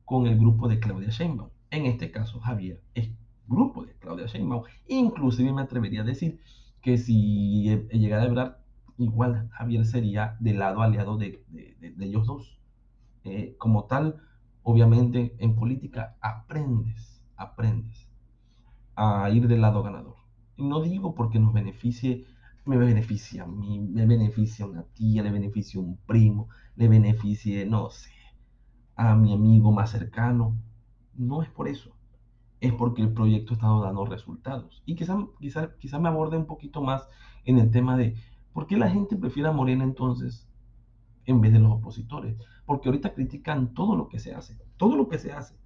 [0.05, 1.49] con el grupo de Claudia Sheinbaum.
[1.69, 3.09] En este caso, Javier es
[3.47, 4.63] grupo de Claudia Sheinbaum.
[4.87, 6.39] Inclusive me atrevería a decir
[6.83, 8.63] que si llegara a hablar,
[8.97, 11.43] igual Javier sería del lado aliado de,
[11.99, 12.59] ellos dos.
[13.23, 14.21] Eh, como tal,
[14.63, 18.09] obviamente en política aprendes, aprendes
[18.95, 20.17] a ir del lado ganador.
[20.57, 22.25] Y no digo porque nos beneficie,
[22.65, 26.89] me beneficia a mí, me beneficia a una tía, le beneficia a un primo, le
[26.89, 28.11] beneficie, no sé,
[28.97, 30.57] a mi amigo más cercano.
[31.15, 31.92] No es por eso.
[32.63, 34.81] Es porque el proyecto ha estado dando resultados.
[34.85, 37.09] Y quizá, quizá, quizá me aborde un poquito más
[37.43, 38.15] en el tema de
[38.53, 40.47] por qué la gente prefiere a Morena entonces
[41.25, 42.37] en vez de los opositores.
[42.65, 44.57] Porque ahorita critican todo lo que se hace.
[44.77, 45.57] Todo lo que se hace.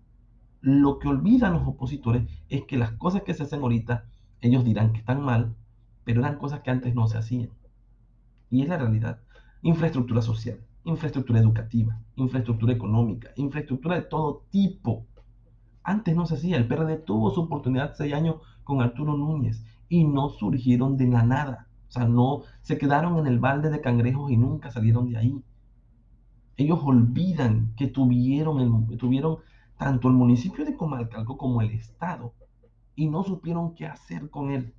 [0.60, 4.06] Lo que olvidan los opositores es que las cosas que se hacen ahorita,
[4.42, 5.56] ellos dirán que están mal,
[6.04, 7.52] pero eran cosas que antes no se hacían.
[8.50, 9.20] Y es la realidad.
[9.62, 15.06] Infraestructura social, infraestructura educativa, infraestructura económica, infraestructura de todo tipo.
[15.88, 20.04] Antes no se hacía, el PRD tuvo su oportunidad seis años con Arturo Núñez y
[20.04, 21.70] no surgieron de la nada.
[21.88, 25.42] O sea, no se quedaron en el balde de cangrejos y nunca salieron de ahí.
[26.58, 29.38] Ellos olvidan que tuvieron, el, tuvieron
[29.78, 32.34] tanto el municipio de Comalcalco como el Estado
[32.94, 34.74] y no supieron qué hacer con él.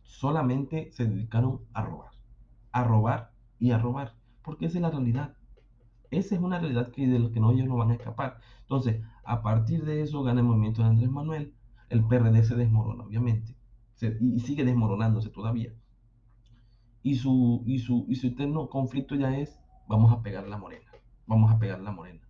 [0.00, 2.12] Solamente se dedicaron a robar,
[2.72, 5.36] a robar y a robar porque esa es la realidad.
[6.10, 8.38] Esa es una realidad que de los que no ellos no van a escapar.
[8.62, 11.54] Entonces, a partir de eso gana el movimiento de Andrés Manuel,
[11.88, 13.56] el PRD se desmorona, obviamente,
[14.20, 15.72] y sigue desmoronándose todavía.
[17.02, 19.58] Y su, y, su, y su eterno conflicto ya es,
[19.88, 20.90] vamos a pegar la morena,
[21.26, 22.26] vamos a pegar la morena.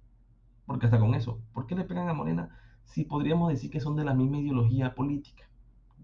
[0.66, 3.96] Porque hasta con eso, ¿por qué le pegan a morena si podríamos decir que son
[3.96, 5.48] de la misma ideología política?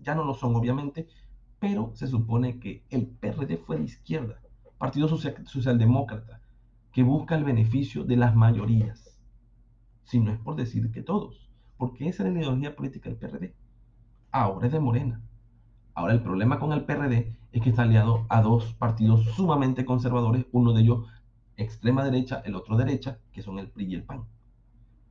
[0.03, 1.09] Ya no lo son, obviamente,
[1.59, 4.40] pero se supone que el PRD fue de izquierda
[4.81, 6.40] Partido Socialdemócrata,
[6.90, 9.10] que busca el beneficio de las mayorías,
[10.11, 13.55] si no es por decir que todos, porque esa es la ideología política del PRD.
[14.33, 15.23] Ahora es de Morena.
[15.94, 20.46] Ahora el problema con el PRD es que está aliado a dos partidos sumamente conservadores,
[20.51, 21.07] uno de ellos
[21.57, 24.27] extrema derecha, el otro derecha, que son el PRI y el PAN.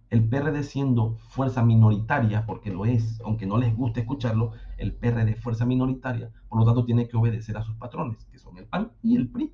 [0.09, 5.31] el PRD siendo fuerza minoritaria, porque lo es, aunque no les guste escucharlo, el PRD
[5.31, 8.65] es fuerza minoritaria, por lo tanto tiene que obedecer a sus patrones, que son el
[8.67, 9.53] PAN y el PRI.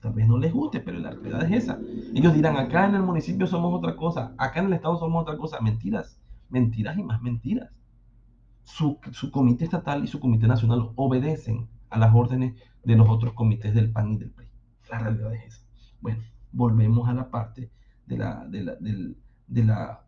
[0.00, 1.78] Tal vez no les guste, pero la realidad es esa.
[2.14, 5.36] Ellos dirán, acá en el municipio somos otra cosa, acá en el estado somos otra
[5.36, 5.60] cosa.
[5.60, 7.70] Mentiras, mentiras y más mentiras.
[8.64, 13.34] Su, su comité estatal y su comité nacional obedecen a las órdenes de los otros
[13.34, 14.46] comités del PAN y del PRI.
[14.90, 15.66] La realidad es esa.
[16.00, 17.70] Bueno, volvemos a la parte
[18.06, 20.04] de, la, de, la, de, la,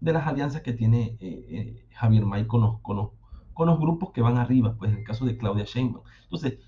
[0.00, 3.10] de las alianzas que tiene eh, eh, Javier May con los, con, los,
[3.54, 6.04] con los grupos que van arriba, pues en el caso de Claudia Sheinbaum.
[6.24, 6.58] Entonces,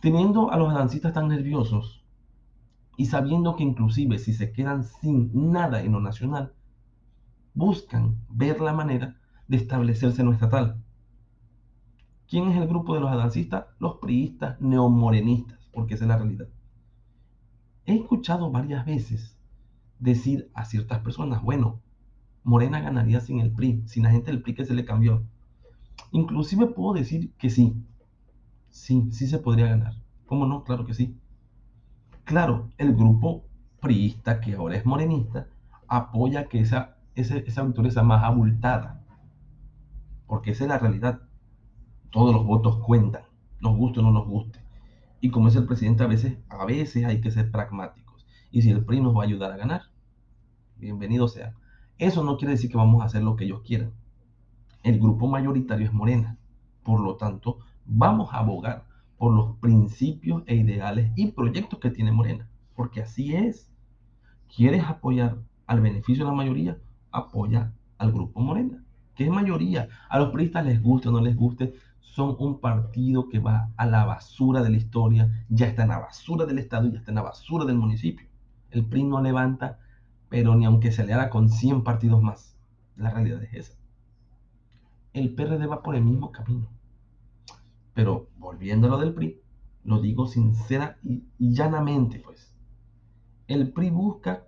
[0.00, 2.04] teniendo a los dancistas tan nerviosos
[2.96, 6.52] y sabiendo que inclusive si se quedan sin nada en lo nacional,
[7.54, 10.82] buscan ver la manera de establecerse en lo estatal.
[12.28, 13.66] ¿Quién es el grupo de los adancistas?
[13.78, 16.48] Los priistas neomorenistas, porque esa es la realidad.
[17.86, 19.38] He escuchado varias veces
[19.98, 21.80] decir a ciertas personas, bueno,
[22.44, 25.22] Morena ganaría sin el PRI, sin la gente del PRI que se le cambió.
[26.12, 27.82] Inclusive puedo decir que sí,
[28.70, 29.94] sí, sí se podría ganar.
[30.26, 30.64] ¿Cómo no?
[30.64, 31.16] Claro que sí.
[32.24, 33.44] Claro, el grupo
[33.80, 35.46] priista, que ahora es morenista,
[35.86, 39.02] apoya que esa, esa, victoria sea más abultada.
[40.26, 41.22] Porque esa es la realidad.
[42.10, 43.22] Todos los votos cuentan,
[43.60, 44.60] nos guste o no nos guste.
[45.20, 48.26] Y como es el presidente, a veces, a veces hay que ser pragmáticos.
[48.50, 49.82] Y si el PRI nos va a ayudar a ganar,
[50.76, 51.54] bienvenido sea.
[51.98, 53.92] Eso no quiere decir que vamos a hacer lo que ellos quieran.
[54.82, 56.38] El grupo mayoritario es Morena.
[56.84, 58.84] Por lo tanto, vamos a abogar
[59.16, 62.48] por los principios e ideales y proyectos que tiene Morena.
[62.76, 63.68] Porque así es.
[64.54, 66.78] ¿Quieres apoyar al beneficio de la mayoría?
[67.10, 68.84] Apoya al grupo Morena,
[69.16, 69.88] que es mayoría.
[70.08, 73.86] A los priistas les guste o no les guste, son un partido que va a
[73.86, 77.10] la basura de la historia, ya está en la basura del Estado y ya está
[77.10, 78.26] en la basura del municipio.
[78.70, 79.78] El PRI no levanta,
[80.28, 82.56] pero ni aunque se le haga con 100 partidos más.
[82.96, 83.78] La realidad es esa.
[85.12, 86.68] El PRD va por el mismo camino.
[87.98, 89.40] Pero volviendo a lo del PRI,
[89.82, 92.54] lo digo sincera y, llanamente, pues.
[93.48, 94.44] El PRI busca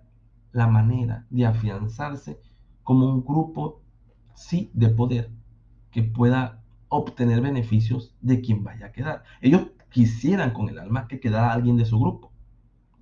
[0.53, 2.39] la manera de afianzarse
[2.81, 3.81] como un grupo,
[4.35, 5.31] sí, de poder,
[5.91, 9.23] que pueda obtener beneficios de quien vaya a quedar.
[9.41, 12.31] Ellos quisieran con el alma que quedara alguien de su grupo.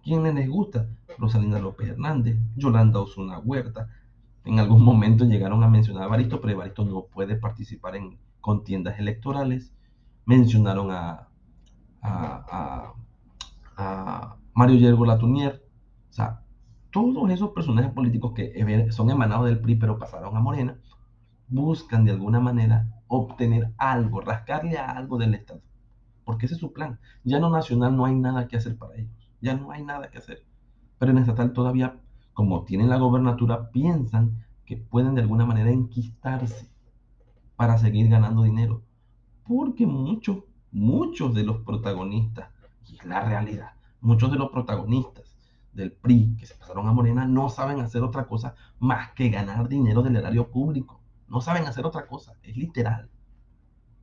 [0.04, 0.90] ¿Quién les gusta?
[1.20, 3.88] Rosalina López Hernández, Yolanda Osuna Huerta.
[4.46, 8.98] En algún momento llegaron a mencionar a Baristo, pero Baristo no puede participar en contiendas
[8.98, 9.74] electorales
[10.30, 11.26] mencionaron a,
[14.54, 15.64] Mario Yergo Latunier,
[16.10, 16.44] o sea,
[16.92, 20.78] todos esos personajes políticos que son emanados del PRI pero pasaron a Morena,
[21.48, 25.62] buscan de alguna manera obtener algo, rascarle algo del Estado.
[26.26, 27.00] Porque ese es su plan.
[27.24, 29.12] Ya no nacional no hay nada que hacer para ellos.
[29.42, 30.46] Ya no hay nada que hacer.
[31.00, 32.00] Pero en estatal todavía,
[32.34, 36.70] como tienen la gobernatura, piensan que pueden de alguna manera enquistarse
[37.56, 38.84] para seguir ganando dinero
[39.50, 42.52] porque muchos, muchos de los protagonistas,
[42.88, 45.36] y es la realidad, muchos de los protagonistas
[45.74, 49.68] del PRI que se pasaron a Morena no saben hacer otra cosa más que ganar
[49.68, 51.02] dinero del erario público.
[51.28, 53.10] No saben hacer otra cosa, es literal.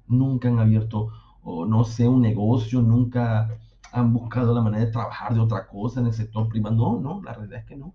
[0.09, 3.49] Nunca han abierto, o no sé, un negocio, nunca
[3.93, 6.75] han buscado la manera de trabajar de otra cosa en el sector privado.
[6.75, 7.95] No, no, la realidad es que no.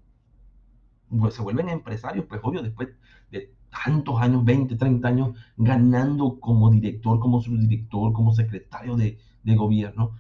[1.10, 2.88] Pues se vuelven empresarios, pues obvio, después
[3.30, 10.12] de tantos años, 20, 30 años, ganando como director, como subdirector, como secretario de, gobierno.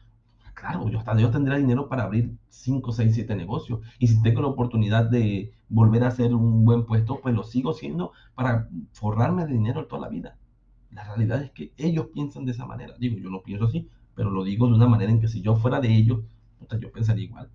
[0.53, 3.79] Claro, yo hasta yo tendría dinero para abrir 5, 6, 7 negocios.
[3.99, 7.71] Y si tengo la oportunidad de volver a hacer un buen puesto, pues lo sigo
[7.71, 10.37] haciendo para forrarme de dinero toda la vida.
[10.91, 12.95] La realidad es que ellos piensan de esa manera.
[12.99, 15.55] Digo, yo no pienso así, pero lo digo de una manera en que si yo
[15.55, 16.19] fuera de ellos,
[16.79, 17.49] yo pensaría igual.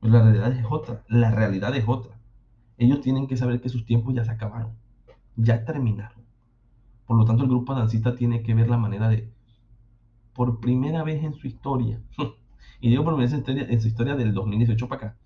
[0.00, 1.02] Pero la realidad es otra.
[1.08, 2.14] La realidad es otra
[2.78, 4.72] ellos tienen que saber que sus tiempos ya se acabaron,
[5.36, 6.24] ya terminaron.
[7.06, 9.30] Por lo tanto, el grupo dancista tiene que ver la manera de,
[10.32, 12.00] por primera vez en su historia,
[12.80, 15.16] y digo por primera vez en su historia del 2018 para acá,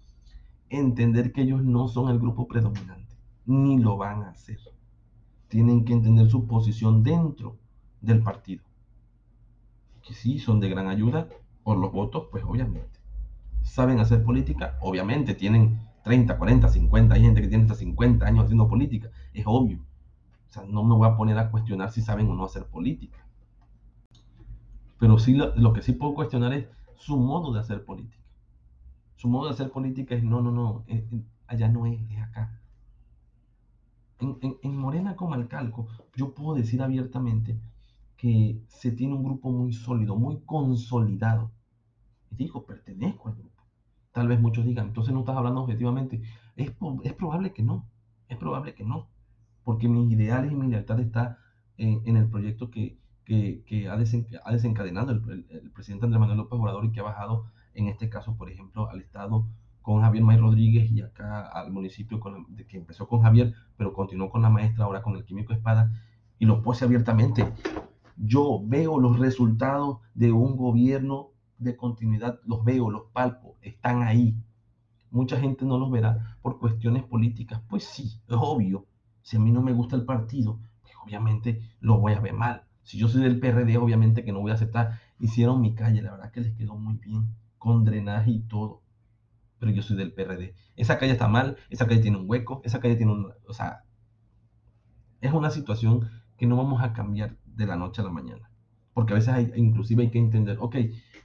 [0.71, 4.59] entender que ellos no son el grupo predominante, ni lo van a hacer.
[5.49, 7.57] Tienen que entender su posición dentro
[8.03, 8.63] del partido.
[10.03, 11.29] Que sí, son de gran ayuda
[11.63, 12.99] por los votos, pues obviamente.
[13.63, 14.79] ¿Saben hacer política?
[14.81, 19.44] Obviamente, tienen 30, 40, 50, hay gente que tiene hasta 50 años haciendo política, es
[19.47, 19.81] obvio.
[20.49, 23.18] O sea, no me voy a poner a cuestionar si saben o no hacer política.
[24.99, 26.66] Pero sí lo, que sí puedo cuestionar es
[26.97, 28.25] su modo de hacer política.
[29.16, 30.83] Su modo de hacer política es, no, no, no,
[31.47, 32.59] allá no es, es acá.
[34.18, 37.61] En, en, Morena como Alcalco, yo puedo decir abiertamente
[38.16, 41.51] que se tiene un grupo muy sólido, muy consolidado.
[42.31, 43.58] Y digo, pertenezco al grupo
[44.19, 46.21] Tal vez muchos digan, entonces no estás hablando objetivamente.
[46.57, 46.73] Es,
[47.05, 47.87] es probable que no,
[48.29, 49.07] es probable que no,
[49.63, 51.39] porque mis ideales y mi lealtad está
[51.77, 56.99] en, el proyecto que, que, ha, desencadenado el, presidente Andrés Manuel López Obrador y que
[56.99, 59.47] ha bajado, en este caso, por ejemplo, al Estado
[59.83, 62.21] con Javier May Rodríguez y acá al municipio
[62.67, 65.93] que empezó con Javier, pero continuó con la maestra, ahora con el químico Espada,
[66.41, 67.47] y lo puse abiertamente.
[68.17, 74.37] Yo veo los resultados de un gobierno de continuidad, los veo, los palpos, están ahí.
[75.11, 77.62] Mucha gente no los verá por cuestiones políticas.
[77.68, 78.87] Pues sí, es obvio.
[79.23, 82.64] Si a mí no me gusta el partido, pues obviamente lo voy a ver mal.
[82.83, 85.01] Si yo soy del PRD, obviamente que no voy a aceptar.
[85.18, 88.83] Hicieron mi calle, la verdad que les quedó muy bien, con drenaje y todo.
[89.59, 90.55] Pero yo soy del PRD.
[90.77, 93.33] Esa calle está mal, esa calle tiene un hueco, esa calle tiene un...
[93.47, 93.85] O sea,
[95.21, 98.51] es una situación que no vamos a cambiar de la noche a la mañana.
[98.94, 100.77] Porque a veces hay, inclusive hay que entender, ok,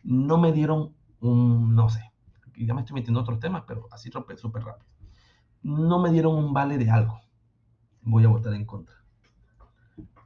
[0.04, 2.14] no me dieron un, no sé,
[2.58, 4.88] ya me estoy metiendo en otros temas, pero así súper rápido.
[5.62, 7.20] No me dieron un vale de algo.
[8.02, 8.96] Voy a votar en contra.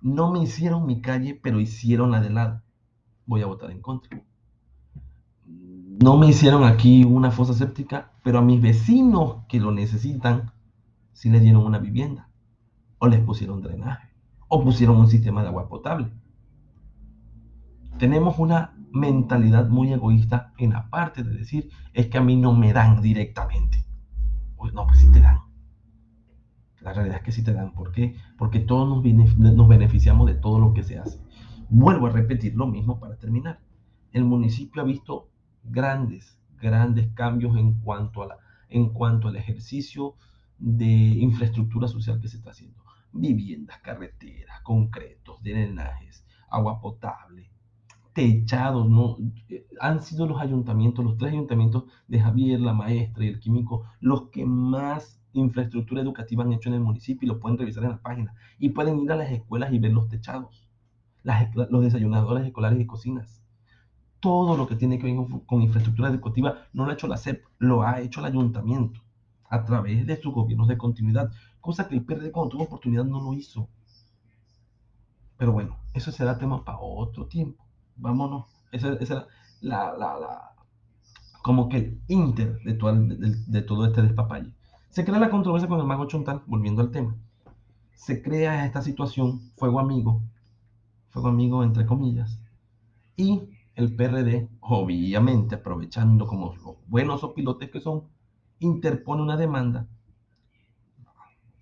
[0.02, 2.62] No me hicieron mi calle, pero hicieron la de lado.
[3.26, 4.22] Voy a votar en contra.
[5.46, 10.52] No me hicieron aquí una fosa séptica, pero a mis vecinos que lo necesitan,
[11.14, 12.30] sí les dieron una vivienda.
[13.00, 14.10] O les pusieron drenaje.
[14.48, 16.12] O pusieron un sistema de agua potable.
[17.98, 22.54] Tenemos una mentalidad muy egoísta en la parte de decir, es que a mí no
[22.54, 23.86] me dan directamente.
[24.56, 25.40] Pues no, pues sí te dan.
[26.82, 27.74] La realidad es que sí te dan.
[27.74, 28.16] ¿Por qué?
[28.38, 31.20] Porque todos nos, beneficiamos de todo lo que se hace.
[31.70, 33.60] Vuelvo a repetir lo mismo para terminar.
[34.12, 35.30] El municipio ha visto
[35.64, 38.38] grandes, grandes cambios en cuanto, a la,
[38.70, 40.16] en cuanto al ejercicio
[40.58, 42.84] de infraestructura social que se está haciendo.
[43.12, 47.52] Viviendas, carreteras, concretos, drenajes, agua potable,
[48.18, 49.16] techados, ¿no?
[49.80, 54.30] Han sido los ayuntamientos, los tres ayuntamientos de Javier, la maestra y el químico, los
[54.30, 58.02] que más infraestructura educativa han hecho en el municipio y lo pueden revisar en la
[58.02, 58.34] página.
[58.58, 60.68] Y pueden ir a las escuelas y ver los techados,
[61.22, 63.44] las, los desayunadores escolares y cocinas.
[64.20, 67.46] Todo lo que tiene que ver con infraestructura educativa no lo ha hecho la SEP,
[67.60, 69.00] lo ha hecho el ayuntamiento
[69.48, 73.22] a través de sus gobiernos de continuidad, cosa que el PRD cuando tuvo oportunidad no
[73.22, 73.70] lo hizo.
[75.38, 77.67] Pero bueno, eso será tema para otro tiempo
[77.98, 78.46] vámonos.
[78.72, 79.10] Esa, es
[79.62, 80.52] la, la, la,
[81.42, 84.54] como que el inter de todo, de, todo este despapalle.
[84.90, 87.16] Se crea la controversia con el mago Chontal, volviendo al tema.
[87.94, 90.22] Se crea esta situación, fuego amigo,
[91.10, 92.40] fuego amigo entre comillas,
[93.16, 98.04] y el PRD, obviamente aprovechando como los buenos pilotes que son,
[98.60, 99.88] interpone una demanda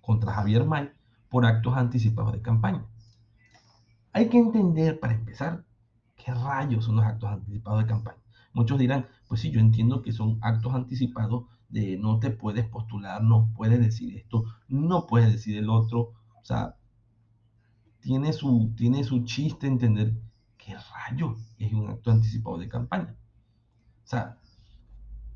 [0.00, 0.90] contra Javier May
[1.28, 2.86] por actos anticipados de campaña.
[4.12, 5.64] Hay que entender, para empezar,
[6.26, 8.18] ¿Qué rayos son los actos anticipados de campaña?
[8.52, 13.22] Muchos dirán, pues sí, yo entiendo que son actos anticipados de no te puedes postular,
[13.22, 16.14] no puedes decir esto, no puedes decir el otro.
[16.34, 16.74] O sea,
[18.00, 20.14] tiene su, tiene su chiste entender
[20.58, 23.14] qué rayos es un acto anticipado de campaña.
[24.04, 24.36] O sea,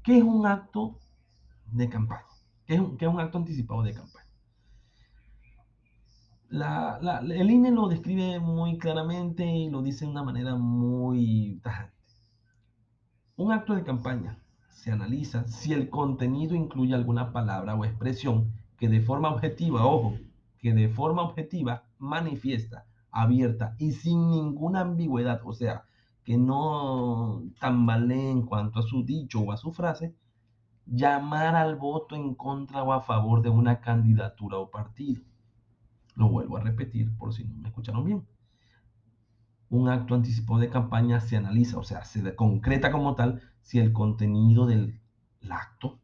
[0.03, 0.99] ¿qué es un acto
[1.71, 2.27] de campaña?
[2.67, 4.30] ¿Qué es un, qué es un acto anticipado de campaña?
[6.51, 11.95] El INE lo describe muy claramente y lo dice de una manera muy tajante.
[13.37, 14.39] Un acto de campaña
[14.71, 20.17] se analiza si el contenido incluye alguna palabra o expresión que de forma objetiva, ojo,
[20.59, 25.85] que de forma objetiva manifiesta, abierta y sin ninguna ambigüedad, o sea,
[26.25, 30.15] que no tambalee en cuanto a su dicho o a su frase,
[30.87, 35.23] llamar al voto en contra o a favor de una candidatura o partido.
[36.21, 38.27] Lo vuelvo a repetir por si no me escucharon bien.
[39.71, 43.95] Un acto anticipado de campaña se analiza, o sea, se concreta como tal si el
[43.95, 45.01] contenido del
[45.49, 45.99] acto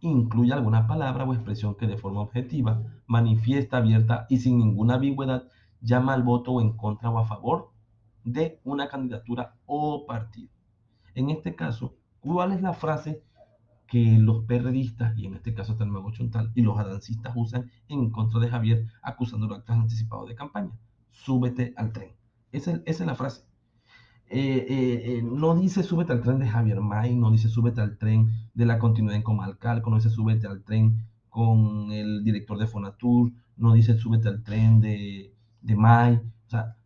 [0.00, 5.44] incluye alguna palabra o expresión que de forma objetiva, manifiesta, abierta y sin ninguna ambigüedad
[5.80, 7.70] llama al voto en contra o a favor
[8.24, 10.50] de una candidatura o partido.
[11.14, 13.22] En este caso, ¿cuál es la frase
[13.86, 17.70] que los perredistas, y en este caso hasta el Mago Chontal, y los adancistas usan
[17.88, 20.72] en contra de Javier, acusando de actos anticipados de campaña.
[21.10, 22.12] Súbete al tren.
[22.52, 23.42] Esa, es la frase.
[24.28, 27.98] Eh, eh, eh, no dice súbete al tren de Javier May, no dice súbete al
[27.98, 32.66] tren de la continuidad en Comalcalco, no dice súbete al tren con el director de
[32.66, 36.14] Fonatur, no dice súbete al tren de, de May.
[36.14, 36.76] O sea,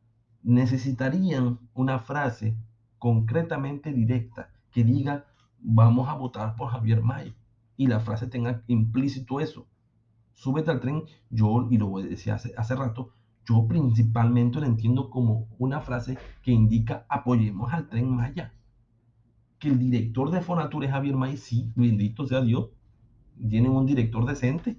[0.43, 2.57] necesitarían una frase
[2.99, 5.27] concretamente directa que diga
[5.61, 7.35] vamos a votar por Javier May.
[7.77, 9.67] Y la frase tenga implícito eso.
[10.35, 13.13] Súbete al tren, yo, y lo decía hace, hace rato,
[13.49, 18.53] yo principalmente lo entiendo como una frase que indica apoyemos al tren Maya.
[19.59, 22.69] que el director de Fonatur es Javier May, sí, bendito sea Dios.
[23.49, 24.77] Tienen un director decente.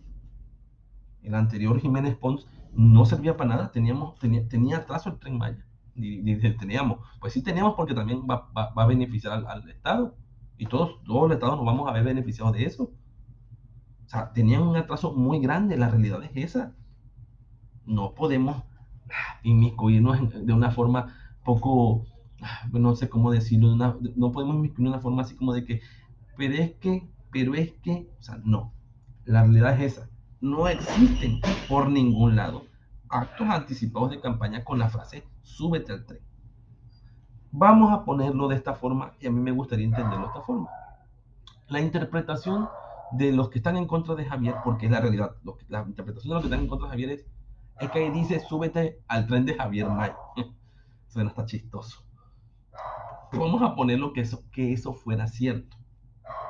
[1.24, 5.66] El anterior Jiménez Pons no servía para nada, teníamos, tenía, tenía atraso el tren Maya.
[6.60, 10.16] teníamos, pues sí teníamos porque también va, va, va a beneficiar al, al, Estado.
[10.60, 12.91] Y todos, todos los Estados nos vamos a ver beneficiados de eso.
[14.05, 16.76] O sea, tenían un atraso muy grande, la realidad es esa.
[17.86, 18.62] No podemos
[19.43, 22.05] inmiscuirnos de una forma poco,
[22.74, 25.82] no sé cómo decirlo, no podemos inmiscuirnos de una forma así como de que,
[26.36, 28.74] pero es que, pero es que, o sea, no.
[29.24, 30.10] La realidad es esa.
[30.41, 31.39] No existen
[31.70, 32.66] por ningún lado
[33.07, 36.29] actos anticipados de campaña con la frase súbete al tren.
[37.52, 40.70] Vamos a ponerlo de esta forma y a mí me gustaría entenderlo de esta forma.
[41.68, 42.70] La interpretación
[43.12, 45.36] de los que están en contra de Javier, porque es la realidad,
[45.68, 47.26] la interpretación de los que están en contra de Javier es,
[47.91, 50.12] que ahí dice súbete al tren de Javier May.
[51.08, 52.04] Suena hasta chistoso.
[53.32, 55.76] Vamos a ponerlo que eso, que eso fuera cierto.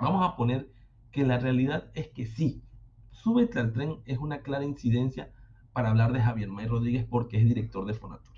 [0.02, 0.70] Vamos a poner
[1.12, 2.62] que la realidad es que sí,
[3.12, 5.32] súbete al tren es una clara incidencia
[5.72, 8.36] para hablar de Javier May Rodríguez porque es director de Fonatur.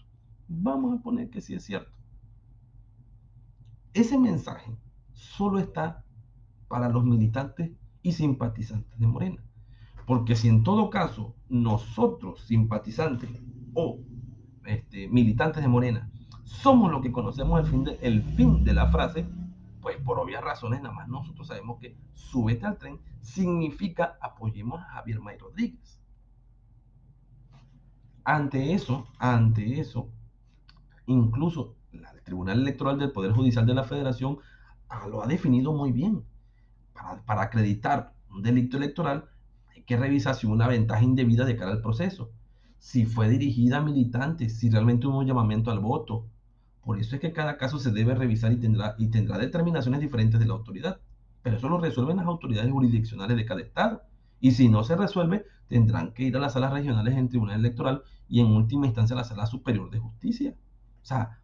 [0.48, 2.01] Vamos a poner que sí es cierto.
[3.94, 4.76] Ese mensaje
[5.14, 6.04] solo está
[6.68, 7.72] para los militantes
[8.02, 9.44] y simpatizantes de Morena.
[10.06, 13.30] Porque si en todo caso nosotros, simpatizantes
[13.74, 14.00] o
[14.66, 16.10] este, militantes de Morena,
[16.46, 19.26] somos lo que conocemos el fin, de, el fin de la frase,
[19.82, 24.86] pues por obvias razones nada más nosotros sabemos que súbete al tren significa apoyemos a
[24.86, 26.00] Javier May Rodríguez.
[28.24, 30.08] Ante eso, ante eso,
[31.08, 34.38] incluso el Tribunal Electoral del Poder Judicial de la Federación
[34.90, 36.24] ah, lo ha definido muy bien
[37.26, 39.26] para, acreditar un delito electoral,
[39.76, 42.32] hay que revisar si hubo una ventaja indebida de cara al proceso,
[42.78, 46.28] si fue dirigida a militantes, si realmente hubo un llamamiento al voto.
[46.84, 50.40] Por eso es que cada caso se debe revisar y tendrá, y tendrá determinaciones diferentes
[50.40, 51.00] de la autoridad.
[51.44, 54.02] Pero eso lo resuelven las autoridades jurisdiccionales de cada estado.
[54.40, 58.04] Y si no se resuelve, tendrán que ir a las salas regionales en tribunal electoral
[58.28, 60.56] y en última instancia a la sala superior de justicia.
[61.04, 61.41] O sea,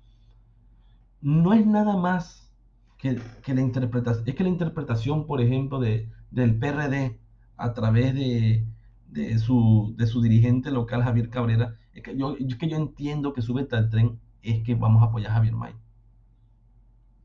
[1.22, 2.52] no es nada más
[2.98, 7.20] que, la interpretación, es que la interpretación, por ejemplo, de, del PRD
[7.58, 8.66] a través de,
[9.10, 13.42] de, su, de su dirigente local, Javier Cabrera, es que yo, que yo entiendo que
[13.42, 15.74] sube al tren es que vamos a apoyar a Javier May.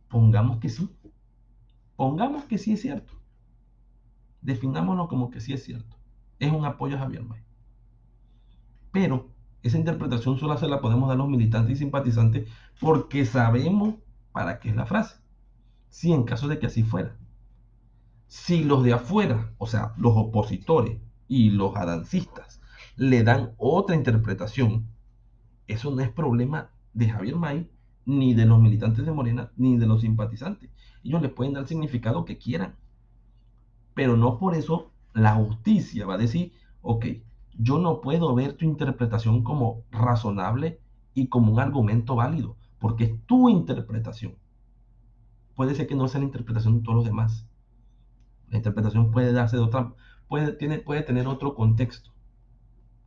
[0.08, 0.90] Pongamos que sí.
[1.96, 3.14] Pongamos que sí es cierto.
[4.40, 5.96] Definámonos como que sí es cierto.
[6.38, 7.40] Es un apoyo a Javier May.
[8.90, 9.31] Pero
[9.62, 12.48] esa interpretación solo se la podemos dar los militantes y simpatizantes
[12.80, 13.94] porque sabemos
[14.32, 15.22] para qué es la frase
[15.92, 17.14] si en caso de que así fuera.
[18.26, 20.98] Si los de afuera, o sea, los opositores
[21.28, 22.62] y los adancistas,
[22.96, 24.88] le dan otra interpretación,
[25.66, 27.70] eso no es problema de Javier May,
[28.06, 30.70] ni de los militantes de Morena, ni de los simpatizantes.
[31.04, 32.74] Ellos le pueden dar el significado que quieran.
[33.92, 37.04] Pero no por eso la justicia va a decir, ok,
[37.58, 40.80] yo no puedo ver tu interpretación como razonable
[41.14, 44.36] y como un argumento válido, porque es tu interpretación
[45.54, 47.46] puede ser que no sea la interpretación de todos los demás.
[48.48, 49.92] La interpretación puede darse de otra,
[50.28, 52.10] puede, tiene, puede tener otro contexto.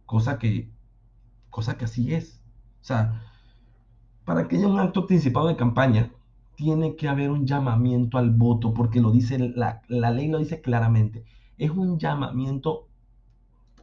[0.05, 0.69] Cosa que,
[1.49, 2.41] cosa que así es.
[2.81, 3.21] O sea,
[4.25, 6.11] para que haya un acto anticipado de campaña,
[6.55, 10.61] tiene que haber un llamamiento al voto, porque lo dice, la, la ley lo dice
[10.61, 11.25] claramente.
[11.57, 12.87] Es un llamamiento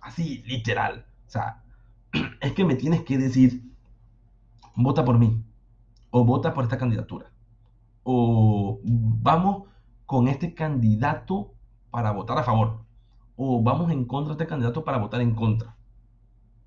[0.02, 1.06] así, literal.
[1.26, 1.62] O sea,
[2.40, 3.62] es que me tienes que decir,
[4.76, 5.42] vota por mí,
[6.10, 7.32] o vota por esta candidatura
[8.04, 9.64] o vamos
[10.06, 11.52] con este candidato
[11.90, 12.84] para votar a favor,
[13.36, 15.76] o vamos en contra de este candidato para votar en contra.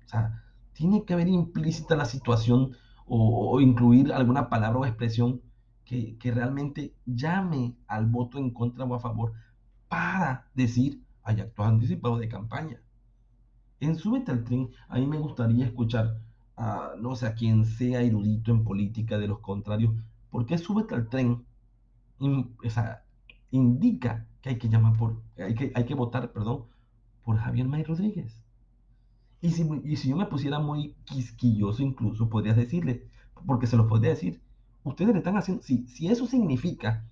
[0.04, 2.76] O sea, tiene que haber implícita la situación
[3.06, 5.40] o, incluir alguna palabra o expresión
[5.84, 9.32] que, que, realmente llame al voto en contra o a favor
[9.88, 12.80] para decir, hay actos anticipados de campaña.
[13.80, 16.18] En Súbete al Tren, a mí me gustaría escuchar
[16.56, 19.94] a, no sé, a quien sea erudito en política de los contrarios,
[20.36, 21.46] ¿Por qué súbete al tren?
[23.50, 26.64] indica que hay que llamar por, hay que, hay que votar, perdón,
[27.24, 28.42] por Javier May Rodríguez.
[29.40, 33.08] Y si, y si yo me pusiera muy quisquilloso, incluso podrías decirle,
[33.46, 34.42] porque se lo podría decir,
[34.84, 37.06] ustedes le están haciendo, si, si eso significa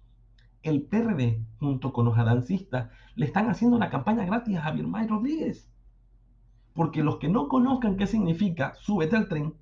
[0.62, 2.16] el PRD junto con los
[3.16, 5.70] le están haciendo una campaña gratis a Javier May Rodríguez.
[6.74, 9.54] Porque los que no conozcan qué significa súbete al tren,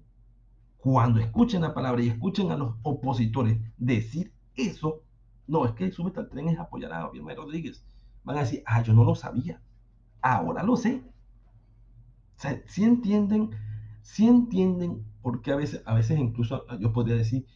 [0.78, 5.02] cuando escuchen la palabra y escuchen a los opositores decir eso,
[5.46, 7.84] no, es que súbete al tren es apoyar a Javier Rodríguez.
[8.24, 9.60] Van a decir, ah, yo no lo sabía.
[10.20, 11.02] Ahora lo sé.
[12.36, 13.50] O sea, si entienden,
[14.02, 17.46] si entienden, porque a veces, a veces incluso yo podría decir,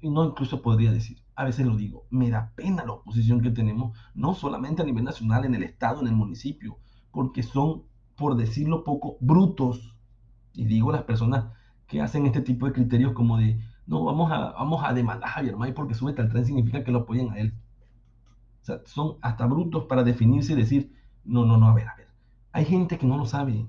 [0.00, 3.50] y no incluso podría decir, a veces lo digo, me da pena la oposición que
[3.50, 6.78] tenemos, no solamente a nivel nacional, en el Estado, en el municipio,
[7.12, 7.84] porque son,
[8.20, 9.96] por decirlo poco, brutos.
[10.52, 11.46] Y digo las personas
[11.86, 15.32] que hacen este tipo de criterios como de, no, vamos a, vamos a demandar a
[15.32, 17.54] Javier May porque sube al tren significa que lo apoyen a él.
[18.60, 20.92] O sea, son hasta brutos para definirse y decir,
[21.24, 22.08] no, no, no, a ver, a ver.
[22.52, 23.66] Hay gente que no lo sabe.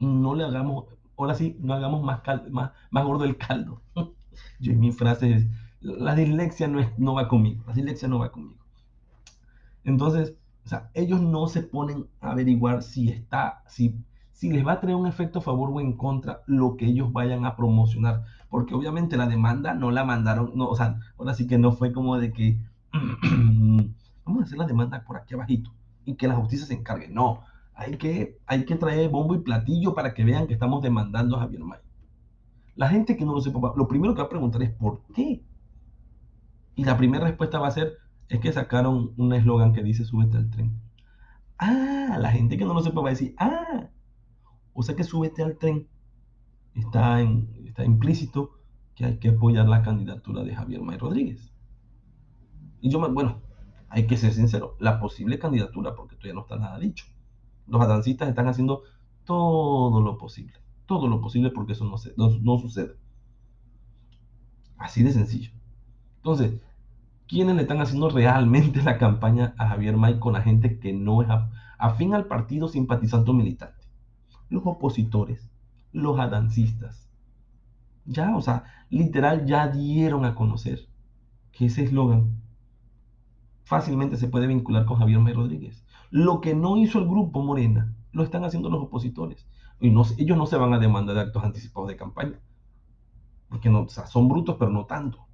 [0.00, 3.82] No le hagamos, ahora sí, no hagamos más, más, más gordo el caldo.
[4.58, 5.46] Yo en mi frase es,
[5.80, 8.58] la dislexia no, es, no va conmigo, la dislexia no va conmigo.
[9.84, 10.34] Entonces,
[10.70, 13.94] sea, ellos no se ponen a averiguar si está, si,
[14.32, 17.12] si les va a traer un efecto a favor o en contra lo que ellos
[17.12, 18.24] vayan a promocionar.
[18.48, 21.92] Porque obviamente la demanda no la mandaron, no, o sea, ahora sí que no fue
[21.92, 22.58] como de que
[24.24, 25.72] vamos a hacer la demanda por aquí abajito
[26.04, 27.08] y que la justicia se encargue.
[27.08, 27.40] No,
[27.74, 31.40] hay que, hay que traer bombo y platillo para que vean que estamos demandando a
[31.40, 31.80] Javier May.
[32.76, 35.42] La gente que no lo sepa, lo primero que va a preguntar es ¿por qué?
[36.74, 37.98] Y la primera respuesta va a ser,
[38.30, 40.80] es que sacaron un eslogan que dice súbete al tren.
[41.58, 43.90] Ah, la gente que no lo sepa va a decir, ah,
[44.72, 45.88] o sea que súbete al tren.
[46.74, 47.20] Está,
[47.66, 48.52] está implícito
[48.94, 51.52] que hay que apoyar la candidatura de Javier May Rodríguez.
[52.80, 53.42] Y yo, bueno,
[53.90, 57.04] hay que ser sincero, la posible candidatura, porque todavía no está nada dicho.
[57.66, 58.82] Los adancistas están haciendo
[59.24, 60.60] todo lo posible
[60.90, 62.96] todo lo posible porque eso no, no, sucede.
[64.76, 65.52] Así de sencillo.
[66.16, 66.60] Entonces,
[67.30, 71.22] ¿quiénes le están haciendo realmente la campaña a Javier May con la gente que no
[71.22, 71.28] es
[71.78, 73.86] afín al partido simpatizante o militante?
[74.48, 75.48] Los opositores,
[75.92, 77.08] los adancistas.
[78.04, 80.88] Ya, o sea, literal ya dieron a conocer
[81.52, 82.42] que ese eslogan
[83.62, 85.84] fácilmente se puede vincular con Javier May Rodríguez.
[86.10, 89.46] Lo que no hizo el grupo Morena, lo están haciendo los opositores.
[89.78, 92.40] Y ellos no se van a demandar de actos anticipados de campaña.
[93.48, 93.70] Porque
[94.08, 95.28] son brutos, pero no tanto.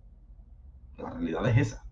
[0.98, 1.85] La realidad es esa.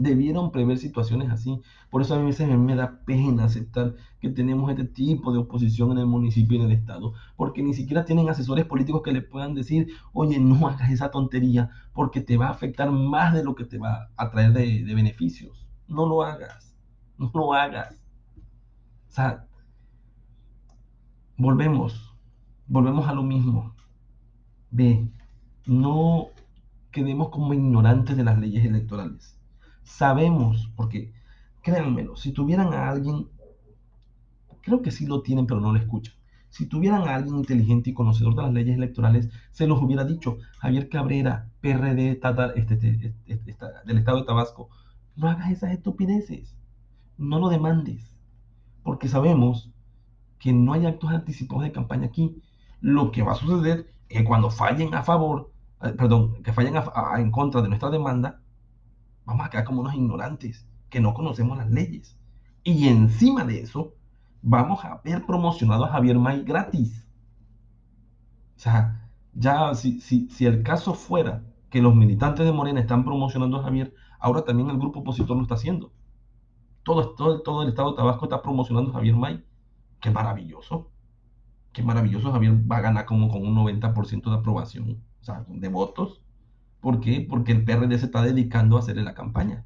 [0.00, 1.60] Debieron prever situaciones así.
[1.90, 5.98] Por eso a mí me da pena aceptar que tenemos este tipo de oposición en
[5.98, 7.12] el municipio y en el Estado.
[7.36, 11.68] Porque ni siquiera tienen asesores políticos que le puedan decir, oye, no hagas esa tontería
[11.92, 14.94] porque te va a afectar más de lo que te va a traer de, de
[14.94, 15.68] beneficios.
[15.86, 16.74] No lo hagas.
[17.18, 17.94] No lo hagas.
[19.08, 19.46] O sea,
[21.36, 22.14] volvemos,
[22.66, 23.74] volvemos a lo mismo.
[24.70, 25.06] Ve,
[25.66, 26.28] no
[26.90, 29.39] quedemos como ignorantes de las leyes electorales.
[29.90, 31.12] Sabemos, porque
[31.62, 33.28] créanmelo, si tuvieran a alguien,
[34.62, 36.14] creo que sí lo tienen, pero no lo escuchan.
[36.48, 40.38] Si tuvieran a alguien inteligente y conocedor de las leyes electorales, se los hubiera dicho.
[40.58, 42.20] Javier Cabrera, PRD
[42.56, 44.70] este, este, este, del Estado de Tabasco,
[45.16, 46.56] no hagas esas estupideces.
[47.18, 48.16] No lo demandes.
[48.82, 49.70] Porque sabemos
[50.38, 52.40] que no hay actos anticipados de campaña aquí,
[52.80, 56.74] lo que va a suceder es que cuando fallen a favor, eh, perdón, que fallen
[57.18, 58.39] en contra de nuestra demanda,
[59.30, 62.18] vamos a como unos ignorantes, que no conocemos las leyes.
[62.64, 63.94] Y encima de eso,
[64.42, 67.06] vamos a ver promocionado a Javier May gratis.
[68.56, 73.04] O sea, ya si, si, si el caso fuera que los militantes de Morena están
[73.04, 75.92] promocionando a Javier, ahora también el grupo opositor lo está haciendo.
[76.82, 79.44] Todo, todo, todo el estado Tabasco está promocionando a Javier May
[80.00, 80.90] qué maravilloso.
[81.72, 82.32] Qué maravilloso.
[82.32, 86.20] Javier va a ganar como con un 90% de aprobación, o sea, de votos.
[86.80, 87.26] ¿Por qué?
[87.28, 89.64] Porque el PRD se está dedicando a hacerle la campaña.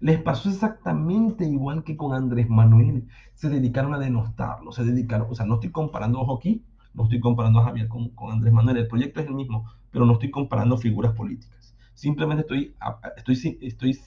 [0.00, 3.08] Les pasó exactamente igual que con Andrés Manuel.
[3.34, 7.20] Se dedicaron a denostarlo, se dedicaron, o sea, no estoy comparando, ojo aquí, no estoy
[7.20, 10.30] comparando a Javier con, con Andrés Manuel, el proyecto es el mismo, pero no estoy
[10.30, 11.74] comparando figuras políticas.
[11.94, 12.74] Simplemente estoy,
[13.16, 13.98] estoy, estoy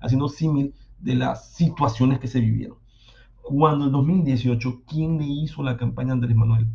[0.00, 2.78] haciendo símil de las situaciones que se vivieron.
[3.42, 6.68] Cuando en 2018, ¿quién le hizo la campaña a Andrés Manuel?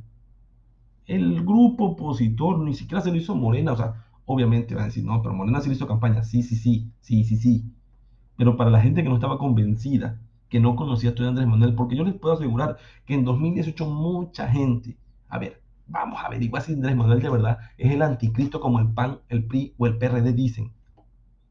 [1.06, 5.03] El grupo opositor, ni siquiera se lo hizo Morena, o sea, obviamente van a decir,
[5.03, 7.65] no, pero Morena le hizo campaña, sí, sí, sí, sí, sí, sí.
[8.38, 10.19] Pero para la gente que no estaba convencida,
[10.49, 14.47] que no conocía a Andrés Manuel, porque yo les puedo asegurar que en 2018 mucha
[14.47, 14.97] gente,
[15.30, 18.88] a ver, vamos a averiguar si Andrés Manuel de verdad es el anticristo como el
[18.88, 20.71] PAN, el PRI o el PRD dicen.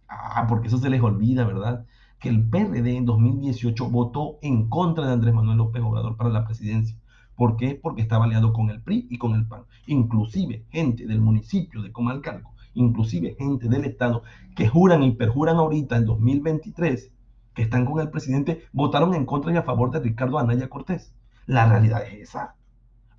[0.08, 1.86] Ah, porque eso se les olvida, ¿verdad?
[2.22, 6.44] que el PRD en 2018 votó en contra de Andrés Manuel López Obrador para la
[6.44, 6.96] presidencia.
[7.34, 7.74] ¿Por qué?
[7.74, 9.64] Porque estaba aliado con el PRI y con el PAN.
[9.86, 14.22] Inclusive gente del municipio de Comalcalco, inclusive gente del Estado
[14.56, 17.12] que juran y perjuran ahorita en 2023
[17.54, 21.14] que están con el presidente, votaron en contra y a favor de Ricardo Anaya Cortés.
[21.46, 22.54] La realidad es esa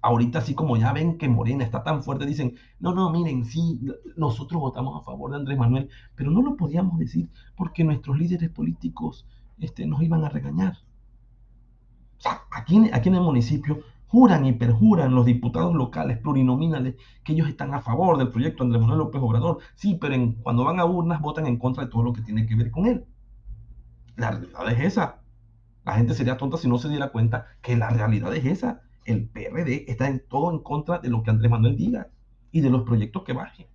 [0.03, 3.79] ahorita así como ya ven que Morena está tan fuerte, dicen, no, no, miren, sí,
[4.17, 8.49] nosotros votamos a favor de Andrés Manuel, pero no lo podíamos decir porque nuestros líderes
[8.49, 9.25] políticos
[9.59, 10.73] este, nos iban a regañar.
[12.17, 13.79] O sea, aquí, aquí en el municipio
[14.13, 18.79] juran y perjuran los diputados locales plurinominales que ellos están a favor del proyecto Andrés
[18.79, 19.57] Manuel López Obrador.
[19.73, 22.53] Sí, pero cuando van a urnas votan en contra de todo lo que tiene que
[22.53, 23.05] ver con él.
[24.15, 25.23] La realidad es esa.
[25.83, 28.83] La gente sería tonta si no se diera cuenta que la realidad es esa.
[29.03, 32.09] El PRD está en todo en contra de lo que Andrés Manuel diga
[32.51, 33.65] y de los proyectos que bajen.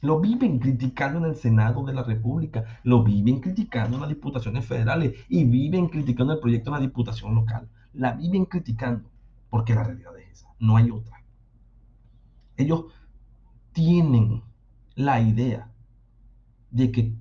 [0.00, 4.66] Lo viven criticando en el Senado de la República, lo viven criticando en las diputaciones
[4.66, 7.68] federales y viven criticando el proyecto en la diputación local.
[7.92, 9.08] La viven criticando
[9.50, 11.22] porque la realidad es esa, no hay otra.
[12.56, 12.86] Ellos
[13.72, 14.42] tienen
[14.94, 15.70] la idea
[16.70, 17.16] de que,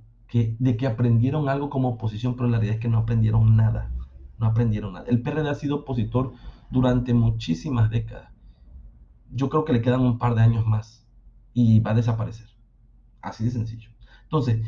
[0.60, 3.92] de que aprendieron algo como oposición, pero la realidad es que no aprendieron nada.
[4.38, 5.06] No aprendieron nada.
[5.08, 6.34] El PRD ha sido opositor
[6.70, 8.32] durante muchísimas décadas.
[9.32, 11.06] Yo creo que le quedan un par de años más
[11.54, 12.48] y va a desaparecer.
[13.22, 13.90] Así de sencillo.
[14.24, 14.62] Entonces,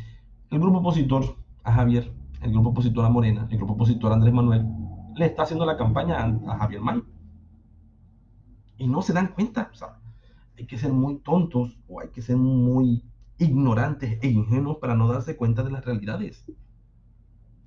[0.49, 4.33] el grupo opositor a Javier, el grupo opositor a Morena, el grupo opositor a Andrés
[4.33, 4.65] Manuel,
[5.15, 7.01] le está haciendo la campaña a, Javier May.
[8.81, 9.69] Y no se dan cuenta.
[9.71, 9.99] O sea,
[10.57, 13.03] hay que ser muy tontos o hay que ser muy
[13.37, 16.45] ignorantes e ingenuos para no darse cuenta de las realidades.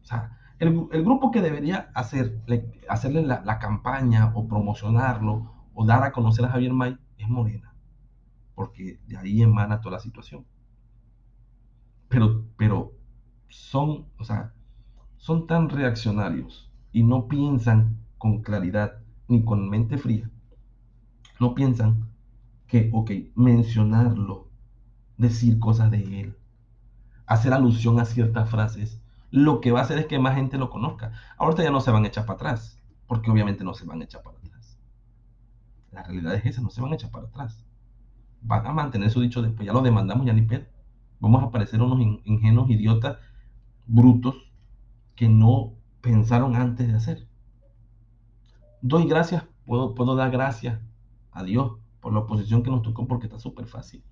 [0.03, 6.13] O sea, el, grupo que debería hacerle la, la, campaña o promocionarlo o dar a
[6.13, 7.75] conocer a Javier May es Morena,
[8.55, 10.45] porque de ahí emana toda la situación
[12.15, 12.93] pero, pero
[13.49, 14.55] son, o sea,
[15.17, 20.31] son tan reaccionarios y no piensan con claridad ni con mente fría.
[21.41, 22.09] No piensan
[22.67, 24.49] que, ok, mencionarlo,
[25.17, 26.37] decir cosas de él,
[27.27, 30.71] hacer alusión a ciertas frases, lo que va a hacer es que más gente lo
[30.71, 31.13] conozca.
[31.37, 34.05] Ahorita ya no se van a echar para atrás, porque obviamente no se van a
[34.05, 34.79] echar para atrás.
[35.93, 37.65] La realidad es esa, no se van a echar para atrás.
[38.43, 40.67] Van a mantener su dicho después, ya lo demandamos, ya ni pedo
[41.25, 43.17] vamos a parecer unos ingenuos idiotas
[43.87, 44.37] brutos
[45.15, 45.73] que no
[46.03, 47.27] pensaron antes de hacer.
[48.83, 50.79] Doy gracias, puedo, puedo dar gracias
[51.35, 54.03] a Dios por la oposición que nos tocó porque está súper fácil.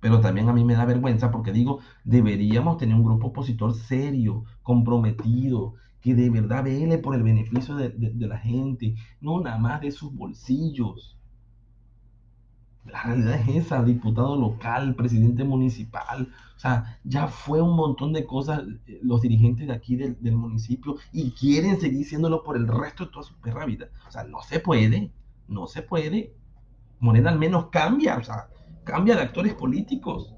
[0.00, 4.44] Pero también a mí me da vergüenza porque digo, deberíamos tener un grupo opositor serio,
[4.62, 9.80] comprometido, que de verdad vele por el beneficio de, de la gente, no nada más
[9.80, 11.18] de sus bolsillos.
[12.84, 18.24] La realidad es esa, diputado local, presidente municipal, o sea, ya fue un montón de
[18.24, 23.06] cosas eh, los dirigentes de aquí del, municipio y quieren seguir siéndolo por el resto
[23.06, 23.88] de toda su perra vida.
[24.06, 25.10] O sea, no se puede,
[25.48, 26.34] no se puede.
[27.00, 28.48] Morena al menos cambia, o sea,
[28.84, 30.34] cambia de actores políticos.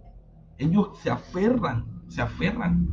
[0.59, 2.89] Ellos se aferran, se aferran.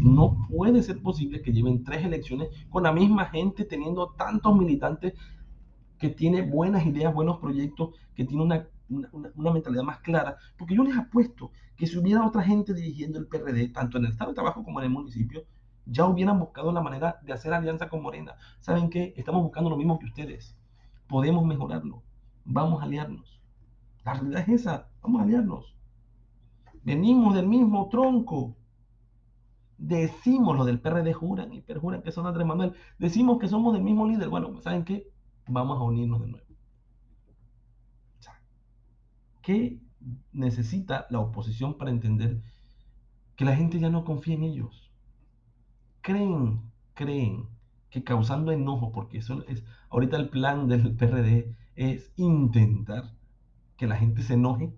[0.00, 5.14] No puede ser posible que lleven tres elecciones con la misma gente teniendo tantos militantes
[5.98, 10.84] que tiene buenas ideas, buenos proyectos, que tiene una, una, mentalidad más clara, porque yo
[10.84, 14.36] les apuesto que si hubiera otra gente dirigiendo el PRD, tanto en el Estado de
[14.36, 15.44] Trabajo como en el municipio,
[15.86, 18.34] ya hubieran buscado la manera de hacer alianza con Morena.
[18.60, 19.14] ¿Saben qué?
[19.16, 20.56] Estamos buscando lo mismo que ustedes.
[21.08, 22.02] Podemos mejorarlo.
[22.44, 23.40] Vamos a aliarnos.
[24.04, 24.88] La realidad es esa.
[25.02, 25.74] Vamos a aliarnos.
[26.82, 28.56] Venimos del mismo tronco.
[29.78, 32.74] Decimos lo del PRD, juran y perjuran que son Andrés Manuel.
[32.98, 34.28] Decimos que somos del mismo líder.
[34.28, 35.10] Bueno, ¿saben qué?
[35.48, 36.46] vamos a unirnos de nuevo.
[39.42, 39.80] ¿Qué
[40.32, 42.42] necesita la oposición para entender
[43.36, 44.90] que la gente ya no confía en ellos?
[46.00, 46.60] Creen,
[46.94, 47.48] creen
[47.96, 53.14] que causando enojo, porque eso es, ahorita el plan del PRD es intentar
[53.78, 54.70] que la gente se enoje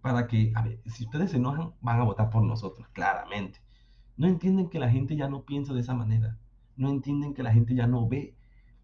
[0.00, 3.60] para que, a ver, si ustedes se enojan, van a votar por nosotros, claramente.
[4.16, 6.38] No entienden que la gente ya no piensa de esa manera.
[6.76, 8.38] No entienden que la gente ya no ve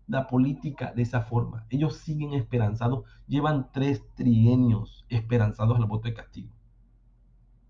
[0.06, 1.66] la política de esa forma.
[1.70, 6.52] Ellos siguen esperanzados, llevan tres trienios esperanzados al voto de castigo.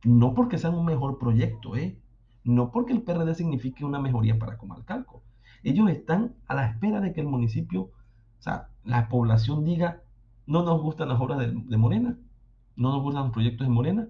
[0.02, 2.02] No porque sean un mejor proyecto, ¿eh?
[2.42, 5.22] No porque el PRD signifique una mejoría para Comalcalco.
[5.62, 10.02] Ellos están a la espera de que el municipio, o sea, la población diga,
[10.46, 12.16] no nos gustan las obras de, Morena,
[12.76, 14.08] no nos gustan los proyectos de Morena,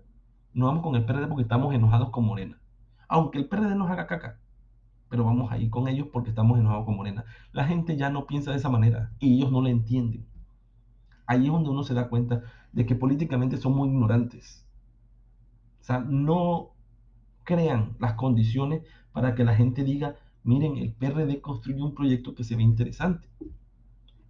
[0.55, 2.61] no vamos con el PRD porque estamos enojados con Morena.
[3.09, 4.39] Aunque el PRD nos haga caca,
[5.09, 7.25] pero vamos a ir con ellos porque estamos enojados con Morena.
[7.53, 10.27] La gente ya no piensa de esa manera y ellos no la entienden.
[11.27, 12.43] Ahí es donde uno se da cuenta
[12.73, 14.67] de que políticamente son muy ignorantes.
[15.81, 16.71] O sea, no
[17.45, 18.83] crean las condiciones
[19.13, 20.17] para que la gente diga,
[20.49, 23.29] miren, el PRD construyó un proyecto que se ve interesante.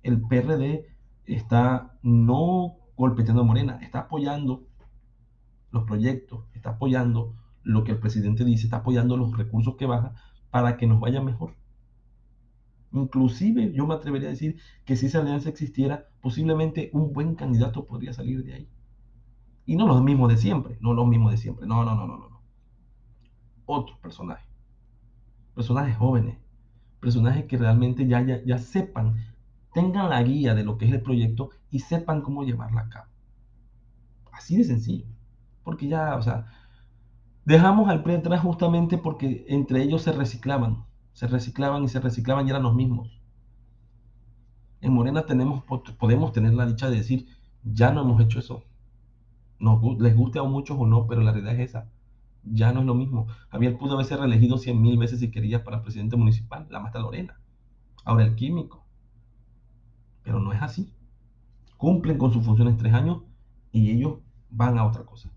[0.02, 0.86] El PRD
[1.26, 4.66] está no golpeteando a Morena, está apoyando
[5.70, 10.14] los proyectos, está apoyando lo que el presidente dice, está apoyando los recursos que baja
[10.50, 11.54] para que nos vaya mejor.
[12.92, 17.86] Inclusive yo me atrevería a decir que si esa alianza existiera, posiblemente un buen candidato
[17.86, 18.68] podría salir de ahí.
[19.66, 22.16] Y no los mismos de siempre, no los mismos de siempre, no, no, no, no,
[22.18, 22.42] no.
[23.66, 24.47] Otros personajes,
[25.58, 26.38] personajes jóvenes,
[27.00, 29.16] personajes que realmente ya, ya, ya sepan
[29.72, 33.06] tengan la guía de lo que es el proyecto y sepan cómo llevarla a cabo.
[34.30, 35.06] Así de sencillo.
[35.64, 36.46] Porque ya, o sea,
[37.44, 42.46] dejamos al PRI atrás justamente porque entre ellos se reciclaban, se reciclaban y se reciclaban
[42.46, 43.20] y eran los mismos.
[44.80, 45.64] En Morena tenemos,
[45.98, 47.26] podemos tener la dicha de decir,
[47.64, 48.62] ya no hemos hecho eso.
[49.58, 51.90] Nos, les guste a muchos o no, pero la realidad es esa.
[52.52, 53.26] Ya no es lo mismo.
[53.50, 57.40] Javier pudo haberse reelegido cien mil veces si quería para presidente municipal, la maestra Lorena.
[58.04, 58.84] Ahora el químico.
[60.22, 60.92] Pero no es así.
[61.76, 63.22] Cumplen con sus funciones tres años
[63.72, 64.18] y ellos
[64.50, 65.30] van a otra cosa.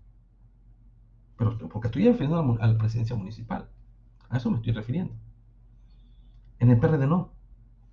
[1.36, 3.68] Pero porque estoy refiriendo a la presidencia municipal.
[4.28, 5.14] A eso me estoy refiriendo.
[6.58, 7.32] En el PRD no.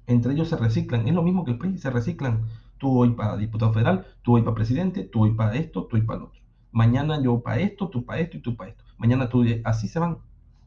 [0.08, 1.08] Entre ellos se reciclan.
[1.08, 2.46] Es lo mismo que el PRI, se reciclan.
[2.78, 6.04] Tú hoy para diputado federal, tú hoy para presidente, tú hoy para esto, tú hoy
[6.04, 6.42] para lo otro.
[6.72, 8.84] Mañana yo para esto, tú para esto y tú para esto.
[9.00, 10.20] Mañana tú, así se van.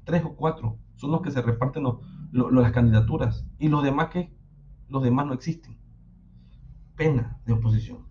[0.05, 0.79] Tres o cuatro.
[0.97, 1.85] Son los que se reparten
[2.33, 3.47] las candidaturas.
[3.59, 4.35] Y los demás que,
[4.89, 5.79] los demás no existen.
[6.97, 8.07] Pena de oposición.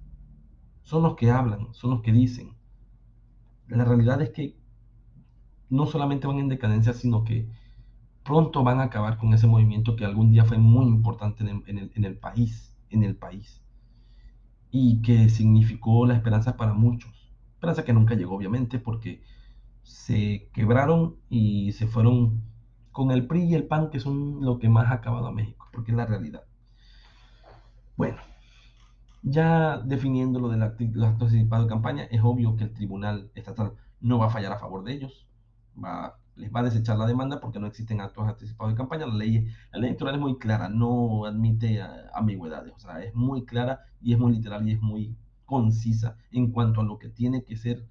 [0.84, 2.54] Son los que hablan, son los que dicen.
[3.68, 4.58] La realidad es que
[5.70, 7.50] no solamente van en decadencia, sino que
[8.24, 12.18] pronto van a acabar con ese movimiento que algún día fue muy importante en el,
[12.18, 13.62] país, en el país,
[14.70, 17.32] y que significó la esperanza para muchos.
[17.54, 19.22] Esperanza que nunca llegó, obviamente, porque
[19.84, 22.44] se quebraron y se fueron
[22.92, 25.68] con el PRI y el PAN, que son lo que más ha acabado a México,
[25.72, 26.44] porque es la realidad.
[27.98, 28.18] Bueno,
[29.24, 34.18] ya definiendo lo del acto anticipado de campaña, es obvio que el Tribunal Estatal no
[34.20, 35.28] va a fallar a favor de ellos,
[35.82, 39.06] va les va a desechar la demanda porque no existen actos anticipados de campaña.
[39.06, 43.14] La ley, la ley electoral es muy clara, no admite eh, ambigüedades, o sea, es
[43.14, 45.16] muy clara y es muy literal y es muy
[45.46, 47.86] concisa en cuanto a lo que tiene que ser,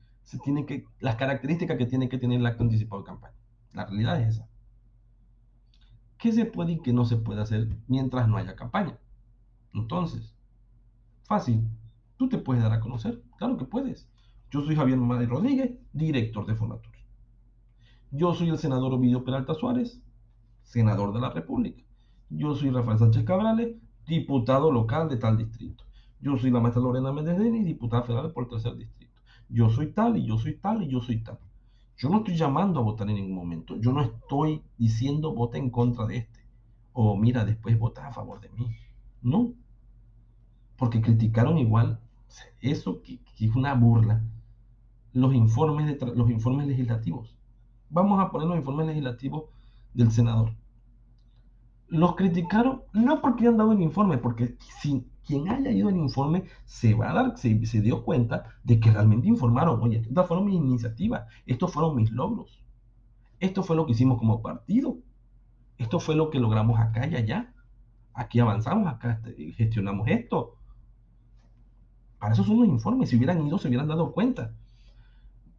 [0.66, 3.34] que, las características que tiene que tener el acto anticipado de campaña.
[3.72, 4.48] La realidad es esa.
[6.18, 8.98] ¿Qué se puede y qué no se puede hacer mientras no haya campaña?
[9.72, 10.34] Entonces,
[11.22, 11.66] fácil,
[12.16, 14.08] tú te puedes dar a conocer, claro que puedes.
[14.50, 16.92] Yo soy Javier Madrid Rodríguez, director de Fonatur.
[18.10, 20.02] Yo soy el senador Ovidio Peralta Suárez,
[20.62, 21.82] senador de la República.
[22.28, 23.76] Yo soy Rafael Sánchez Cabrales,
[24.06, 25.84] diputado local de tal distrito.
[26.20, 29.09] Yo soy la maestra Lorena Méndez Denis, diputada federal por el tercer distrito.
[29.50, 31.38] Yo soy tal y yo soy tal y yo soy tal.
[31.96, 33.76] Yo no estoy llamando a votar en ningún momento.
[33.76, 36.40] Yo no estoy diciendo vote en contra de este.
[36.92, 38.66] O mira, después vota a favor de mí.
[39.22, 39.52] No.
[40.76, 42.00] Porque criticaron igual.
[42.60, 44.24] Eso que, es una burla.
[45.12, 47.36] Los informes, de los informes legislativos
[47.90, 49.44] vamos a poner los informes legislativos
[49.92, 50.54] del senador.
[51.88, 56.44] Los criticaron no porque han dado el informe, porque si quien haya ido el informe
[56.64, 60.46] se va a dar, se, se dio cuenta de que realmente informaron, oye, estas fueron
[60.46, 62.62] mis iniciativas, estos fueron mis logros,
[63.38, 64.98] esto fue lo que hicimos como partido,
[65.78, 67.54] esto fue lo que logramos acá y allá,
[68.12, 70.56] aquí avanzamos, acá este, gestionamos esto.
[72.18, 74.52] Para eso son los informes, si hubieran ido se hubieran dado cuenta.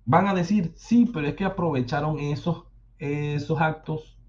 [0.06, 2.66] Van a decir, sí, pero es que aprovecharon esos,
[3.00, 4.20] esos actos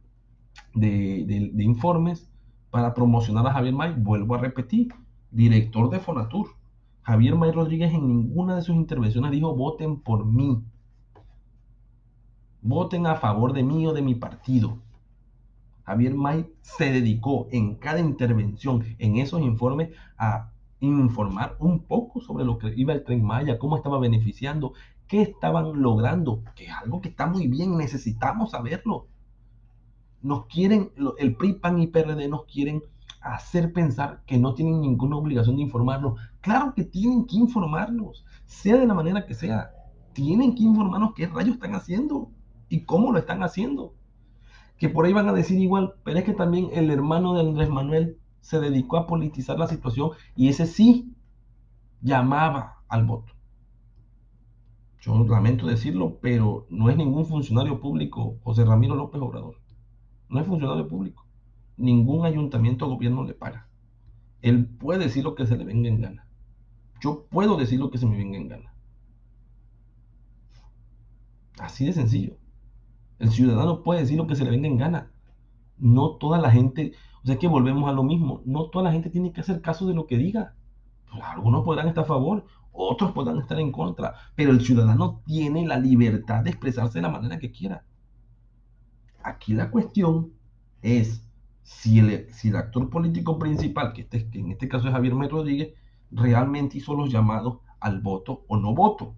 [0.74, 2.30] de, informes
[2.70, 3.95] para promocionar a Javier May.
[3.95, 4.95] Vuelvo a repetir,
[5.32, 6.50] director de Fonatur.
[7.02, 10.62] Javier May Rodríguez en ninguna de sus intervenciones dijo voten por mí.
[12.60, 14.78] Voten a favor de mí o de mi partido.
[15.84, 22.44] Javier May se dedicó en cada intervención en esos informes a informar un poco sobre
[22.44, 24.74] lo que iba el tren Maya, cómo estaba beneficiando,
[25.08, 29.06] qué estaban logrando, que es algo que está muy bien, necesitamos saberlo.
[30.22, 32.82] Nos quieren, el PRI, PAN y PRD nos quieren
[33.22, 36.20] hacer pensar que no tienen ninguna obligación de informarnos.
[36.40, 39.70] Claro que tienen que informarnos, sea de la manera que sea.
[40.12, 42.30] Tienen que informarnos qué rayos están haciendo
[42.68, 43.94] y cómo lo están haciendo.
[44.76, 47.70] Que por ahí van a decir igual, pero es que también el hermano de Andrés
[47.70, 51.14] Manuel se dedicó a politizar la situación y ese sí
[52.00, 53.32] llamaba al voto.
[55.00, 59.56] Yo lamento decirlo, pero no es ningún funcionario público José Ramiro López Obrador.
[60.28, 61.26] No es funcionario público.
[61.76, 63.68] Ningún ayuntamiento o gobierno le paga.
[64.40, 66.26] Él puede decir lo que se le venga en gana.
[67.00, 68.74] Yo puedo decir lo que se me venga en gana.
[71.58, 72.36] Así de sencillo.
[73.18, 75.12] El ciudadano puede decir lo que se le venga en gana.
[75.78, 76.92] No toda la gente,
[77.22, 79.86] o sea que volvemos a lo mismo, no toda la gente tiene que hacer caso
[79.86, 80.54] de lo que diga.
[81.22, 85.78] Algunos podrán estar a favor, otros podrán estar en contra, pero el ciudadano tiene la
[85.78, 87.84] libertad de expresarse de la manera que quiera.
[89.22, 90.32] Aquí la cuestión
[90.80, 91.28] es
[91.62, 95.14] si el, si el actor político principal, que, este, que en este caso es Javier
[95.14, 95.74] May Rodríguez,
[96.10, 99.14] realmente hizo los llamados al voto o no voto.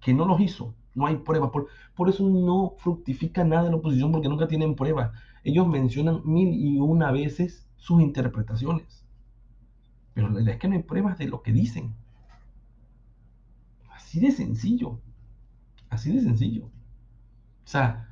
[0.00, 1.50] Que no los hizo, no hay pruebas.
[1.50, 5.12] Por, por eso no fructifica nada en la oposición porque nunca tienen pruebas.
[5.44, 9.04] Ellos mencionan mil y una veces sus interpretaciones.
[10.14, 11.94] Pero la realidad es que no hay pruebas de lo que dicen.
[13.92, 14.98] Así de sencillo.
[15.90, 16.64] Así de sencillo.
[16.64, 18.08] O sea,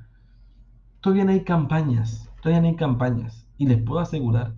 [1.01, 3.49] todavía hay campañas, todavía hay campañas.
[3.57, 4.55] Y les puedo asegurar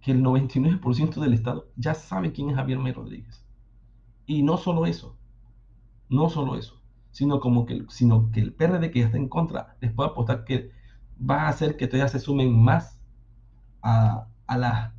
[0.00, 3.44] que el 99% del Estado ya sabe quién es Javier May Rodríguez.
[4.24, 5.16] Y no solo eso,
[6.08, 6.80] no solo eso,
[7.10, 10.44] sino como que, sino que el PRD que ya está en contra les puedo apostar
[10.44, 10.70] que
[11.18, 13.00] va a hacer que todavía se sumen más
[13.82, 14.94] a, la,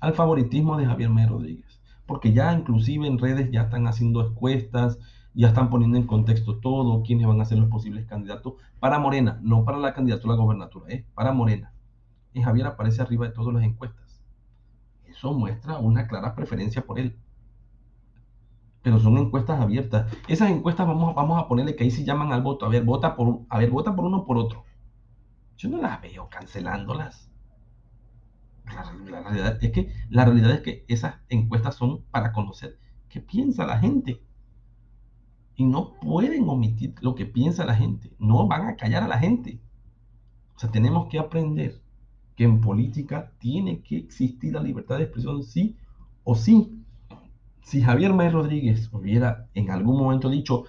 [0.00, 1.80] al favoritismo de Javier May Rodríguez.
[2.04, 4.98] Porque ya inclusive en redes ya están haciendo encuestas,
[5.36, 9.38] ya están poniendo en contexto todo, quiénes van a ser los posibles candidatos para Morena,
[9.42, 11.04] no para la candidatura a la gobernatura, ¿eh?
[11.14, 11.72] para Morena.
[12.32, 14.22] Y Javier aparece arriba de todas las encuestas.
[15.04, 17.18] Eso muestra una clara preferencia por él.
[18.80, 20.10] Pero son encuestas abiertas.
[20.26, 22.64] Esas encuestas vamos, vamos a ponerle que ahí se llaman al voto.
[22.64, 24.64] A ver, vota por, a ver, vota por uno por otro.
[25.58, 27.30] Yo no las veo cancelándolas.
[28.64, 32.78] La, realidad es que, la realidad es que esas encuestas son para conocer
[33.08, 34.25] qué piensa la gente
[35.56, 39.18] y no pueden omitir lo que piensa la gente, no van a callar a la
[39.18, 39.58] gente.
[40.54, 41.80] O sea, tenemos que aprender
[42.36, 45.76] que en política tiene que existir la libertad de expresión, sí
[46.24, 46.82] o sí.
[47.62, 50.64] Si Javier May Rodríguez hubiera en algún momento dicho,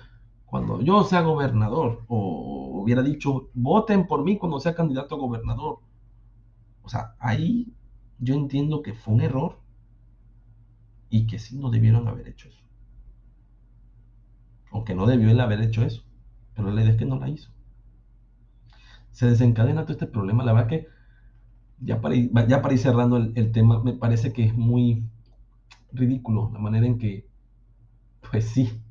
[0.45, 5.79] cuando yo sea gobernador, o hubiera dicho, voten por mí cuando sea candidato a gobernador.
[6.83, 7.73] O sea, ahí
[8.19, 9.59] yo entiendo que fue un error
[11.09, 12.66] y que sí no debieron haber hecho eso.
[14.71, 16.03] Aunque no debió él haber hecho eso.
[16.55, 17.51] Pero la idea es que no la hizo.
[19.11, 20.43] Se desencadena todo este problema.
[20.43, 20.87] La verdad que,
[21.79, 25.07] ya para ir, ya para ir cerrando el, tema, me parece que es muy
[25.91, 27.27] ridículo la manera en que,
[28.29, 28.81] pues sí,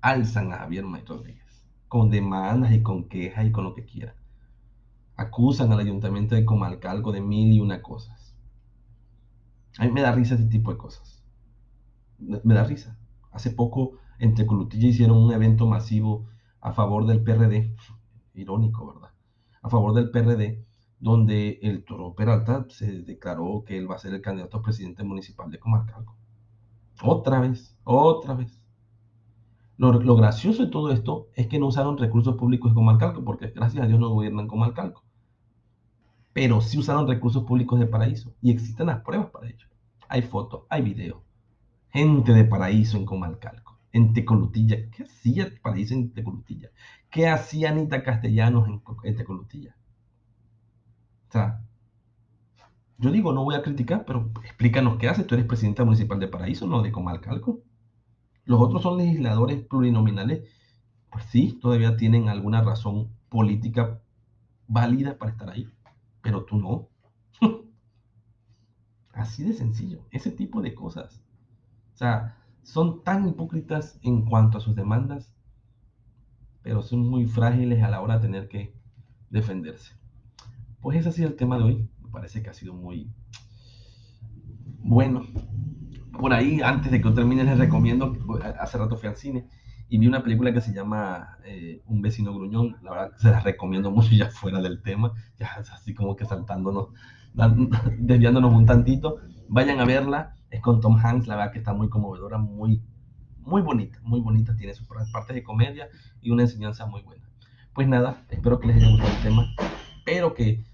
[0.00, 1.66] alzan a Javier May Rodríguez.
[1.88, 4.14] Con demandas y con quejas y con lo que quiera.
[5.16, 8.34] Acusan al ayuntamiento de Comalcalco de mil y una cosas.
[9.78, 11.22] A mí me da risa ese tipo de cosas.
[12.18, 12.98] me da risa.
[13.32, 16.26] Hace poco en Tecolutilla hicieron un evento masivo
[16.60, 17.74] a favor del PRD,
[18.34, 19.10] irónico, ¿verdad?
[19.62, 20.64] A favor del PRD,
[20.98, 25.04] donde el Toro Peralta se declaró que él va a ser el candidato a presidente
[25.04, 26.16] municipal de Comarcalco.
[27.02, 28.60] Otra vez, otra vez.
[29.76, 33.52] Lo, lo, gracioso de todo esto es que no usaron recursos públicos de Comarcalco, porque
[33.54, 35.04] gracias a Dios no gobiernan Comarcalco.
[36.32, 39.66] Pero sí usaron recursos públicos de Paraíso y existen las pruebas para ello.
[40.08, 41.22] Hay fotos, hay videos.
[41.90, 44.90] Gente de Paraíso en Comalcalco en Tecolutilla.
[44.90, 46.70] ¿Qué hacía Paraíso en Tecolutilla?
[47.10, 49.76] ¿Qué hacía Anita Castellanos en, Tecolutilla?
[51.28, 51.62] O sea,
[52.98, 55.24] yo digo, no voy a criticar, pero explícanos qué hace.
[55.24, 57.62] Tú eres presidenta municipal de Paraíso, no de Comalcalco.
[58.44, 60.48] Los otros son legisladores plurinominales.
[61.10, 64.00] Pues sí, todavía tienen alguna razón política
[64.66, 65.68] válida para estar ahí,
[66.22, 66.88] pero tú no.
[69.12, 71.20] Así de sencillo, ese tipo de cosas.
[71.94, 72.37] O sea,
[72.68, 75.34] son tan hipócritas en cuanto a sus demandas,
[76.60, 78.74] pero son muy frágiles a la hora de tener que
[79.30, 79.94] defenderse.
[80.82, 81.88] Pues ese ha sido el tema de hoy.
[82.02, 83.10] Me parece que ha sido muy
[84.80, 85.22] bueno.
[86.12, 88.14] Por ahí, antes de que termine, les recomiendo,
[88.60, 89.48] hace rato fui al cine
[89.88, 92.76] y vi una película que se llama eh, Un vecino gruñón.
[92.82, 96.88] La verdad se las recomiendo mucho ya fuera del tema, ya así como que saltándonos,
[97.98, 99.16] desviándonos un tantito.
[99.48, 102.82] Vayan a verla es con Tom Hanks, la verdad que está muy conmovedora, muy,
[103.38, 105.88] muy bonita, muy bonita, tiene sus partes de comedia
[106.20, 107.28] y una enseñanza muy buena.
[107.74, 109.54] Pues nada, espero que les haya gustado el tema,
[110.04, 110.64] pero que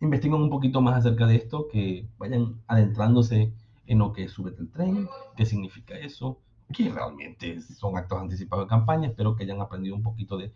[0.00, 3.52] investiguen un poquito más acerca de esto, que vayan adentrándose
[3.86, 6.40] en lo que es Súbete el tren, qué significa eso,
[6.72, 10.52] que realmente son actos anticipados de campaña, espero que hayan aprendido un poquito de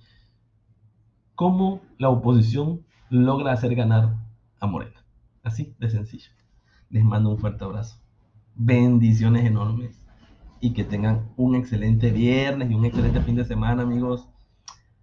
[1.35, 4.17] cómo la oposición logra hacer ganar
[4.59, 5.05] a Morena.
[5.43, 6.31] Así de sencillo.
[6.91, 8.00] Les mando un fuerte abrazo
[8.63, 9.97] bendiciones enormes
[10.61, 14.29] y que tengan un excelente viernes y un excelente fin de semana, amigos.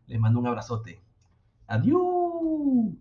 [0.06, 1.02] Les mando un abrazote.
[1.66, 2.94] Adiós.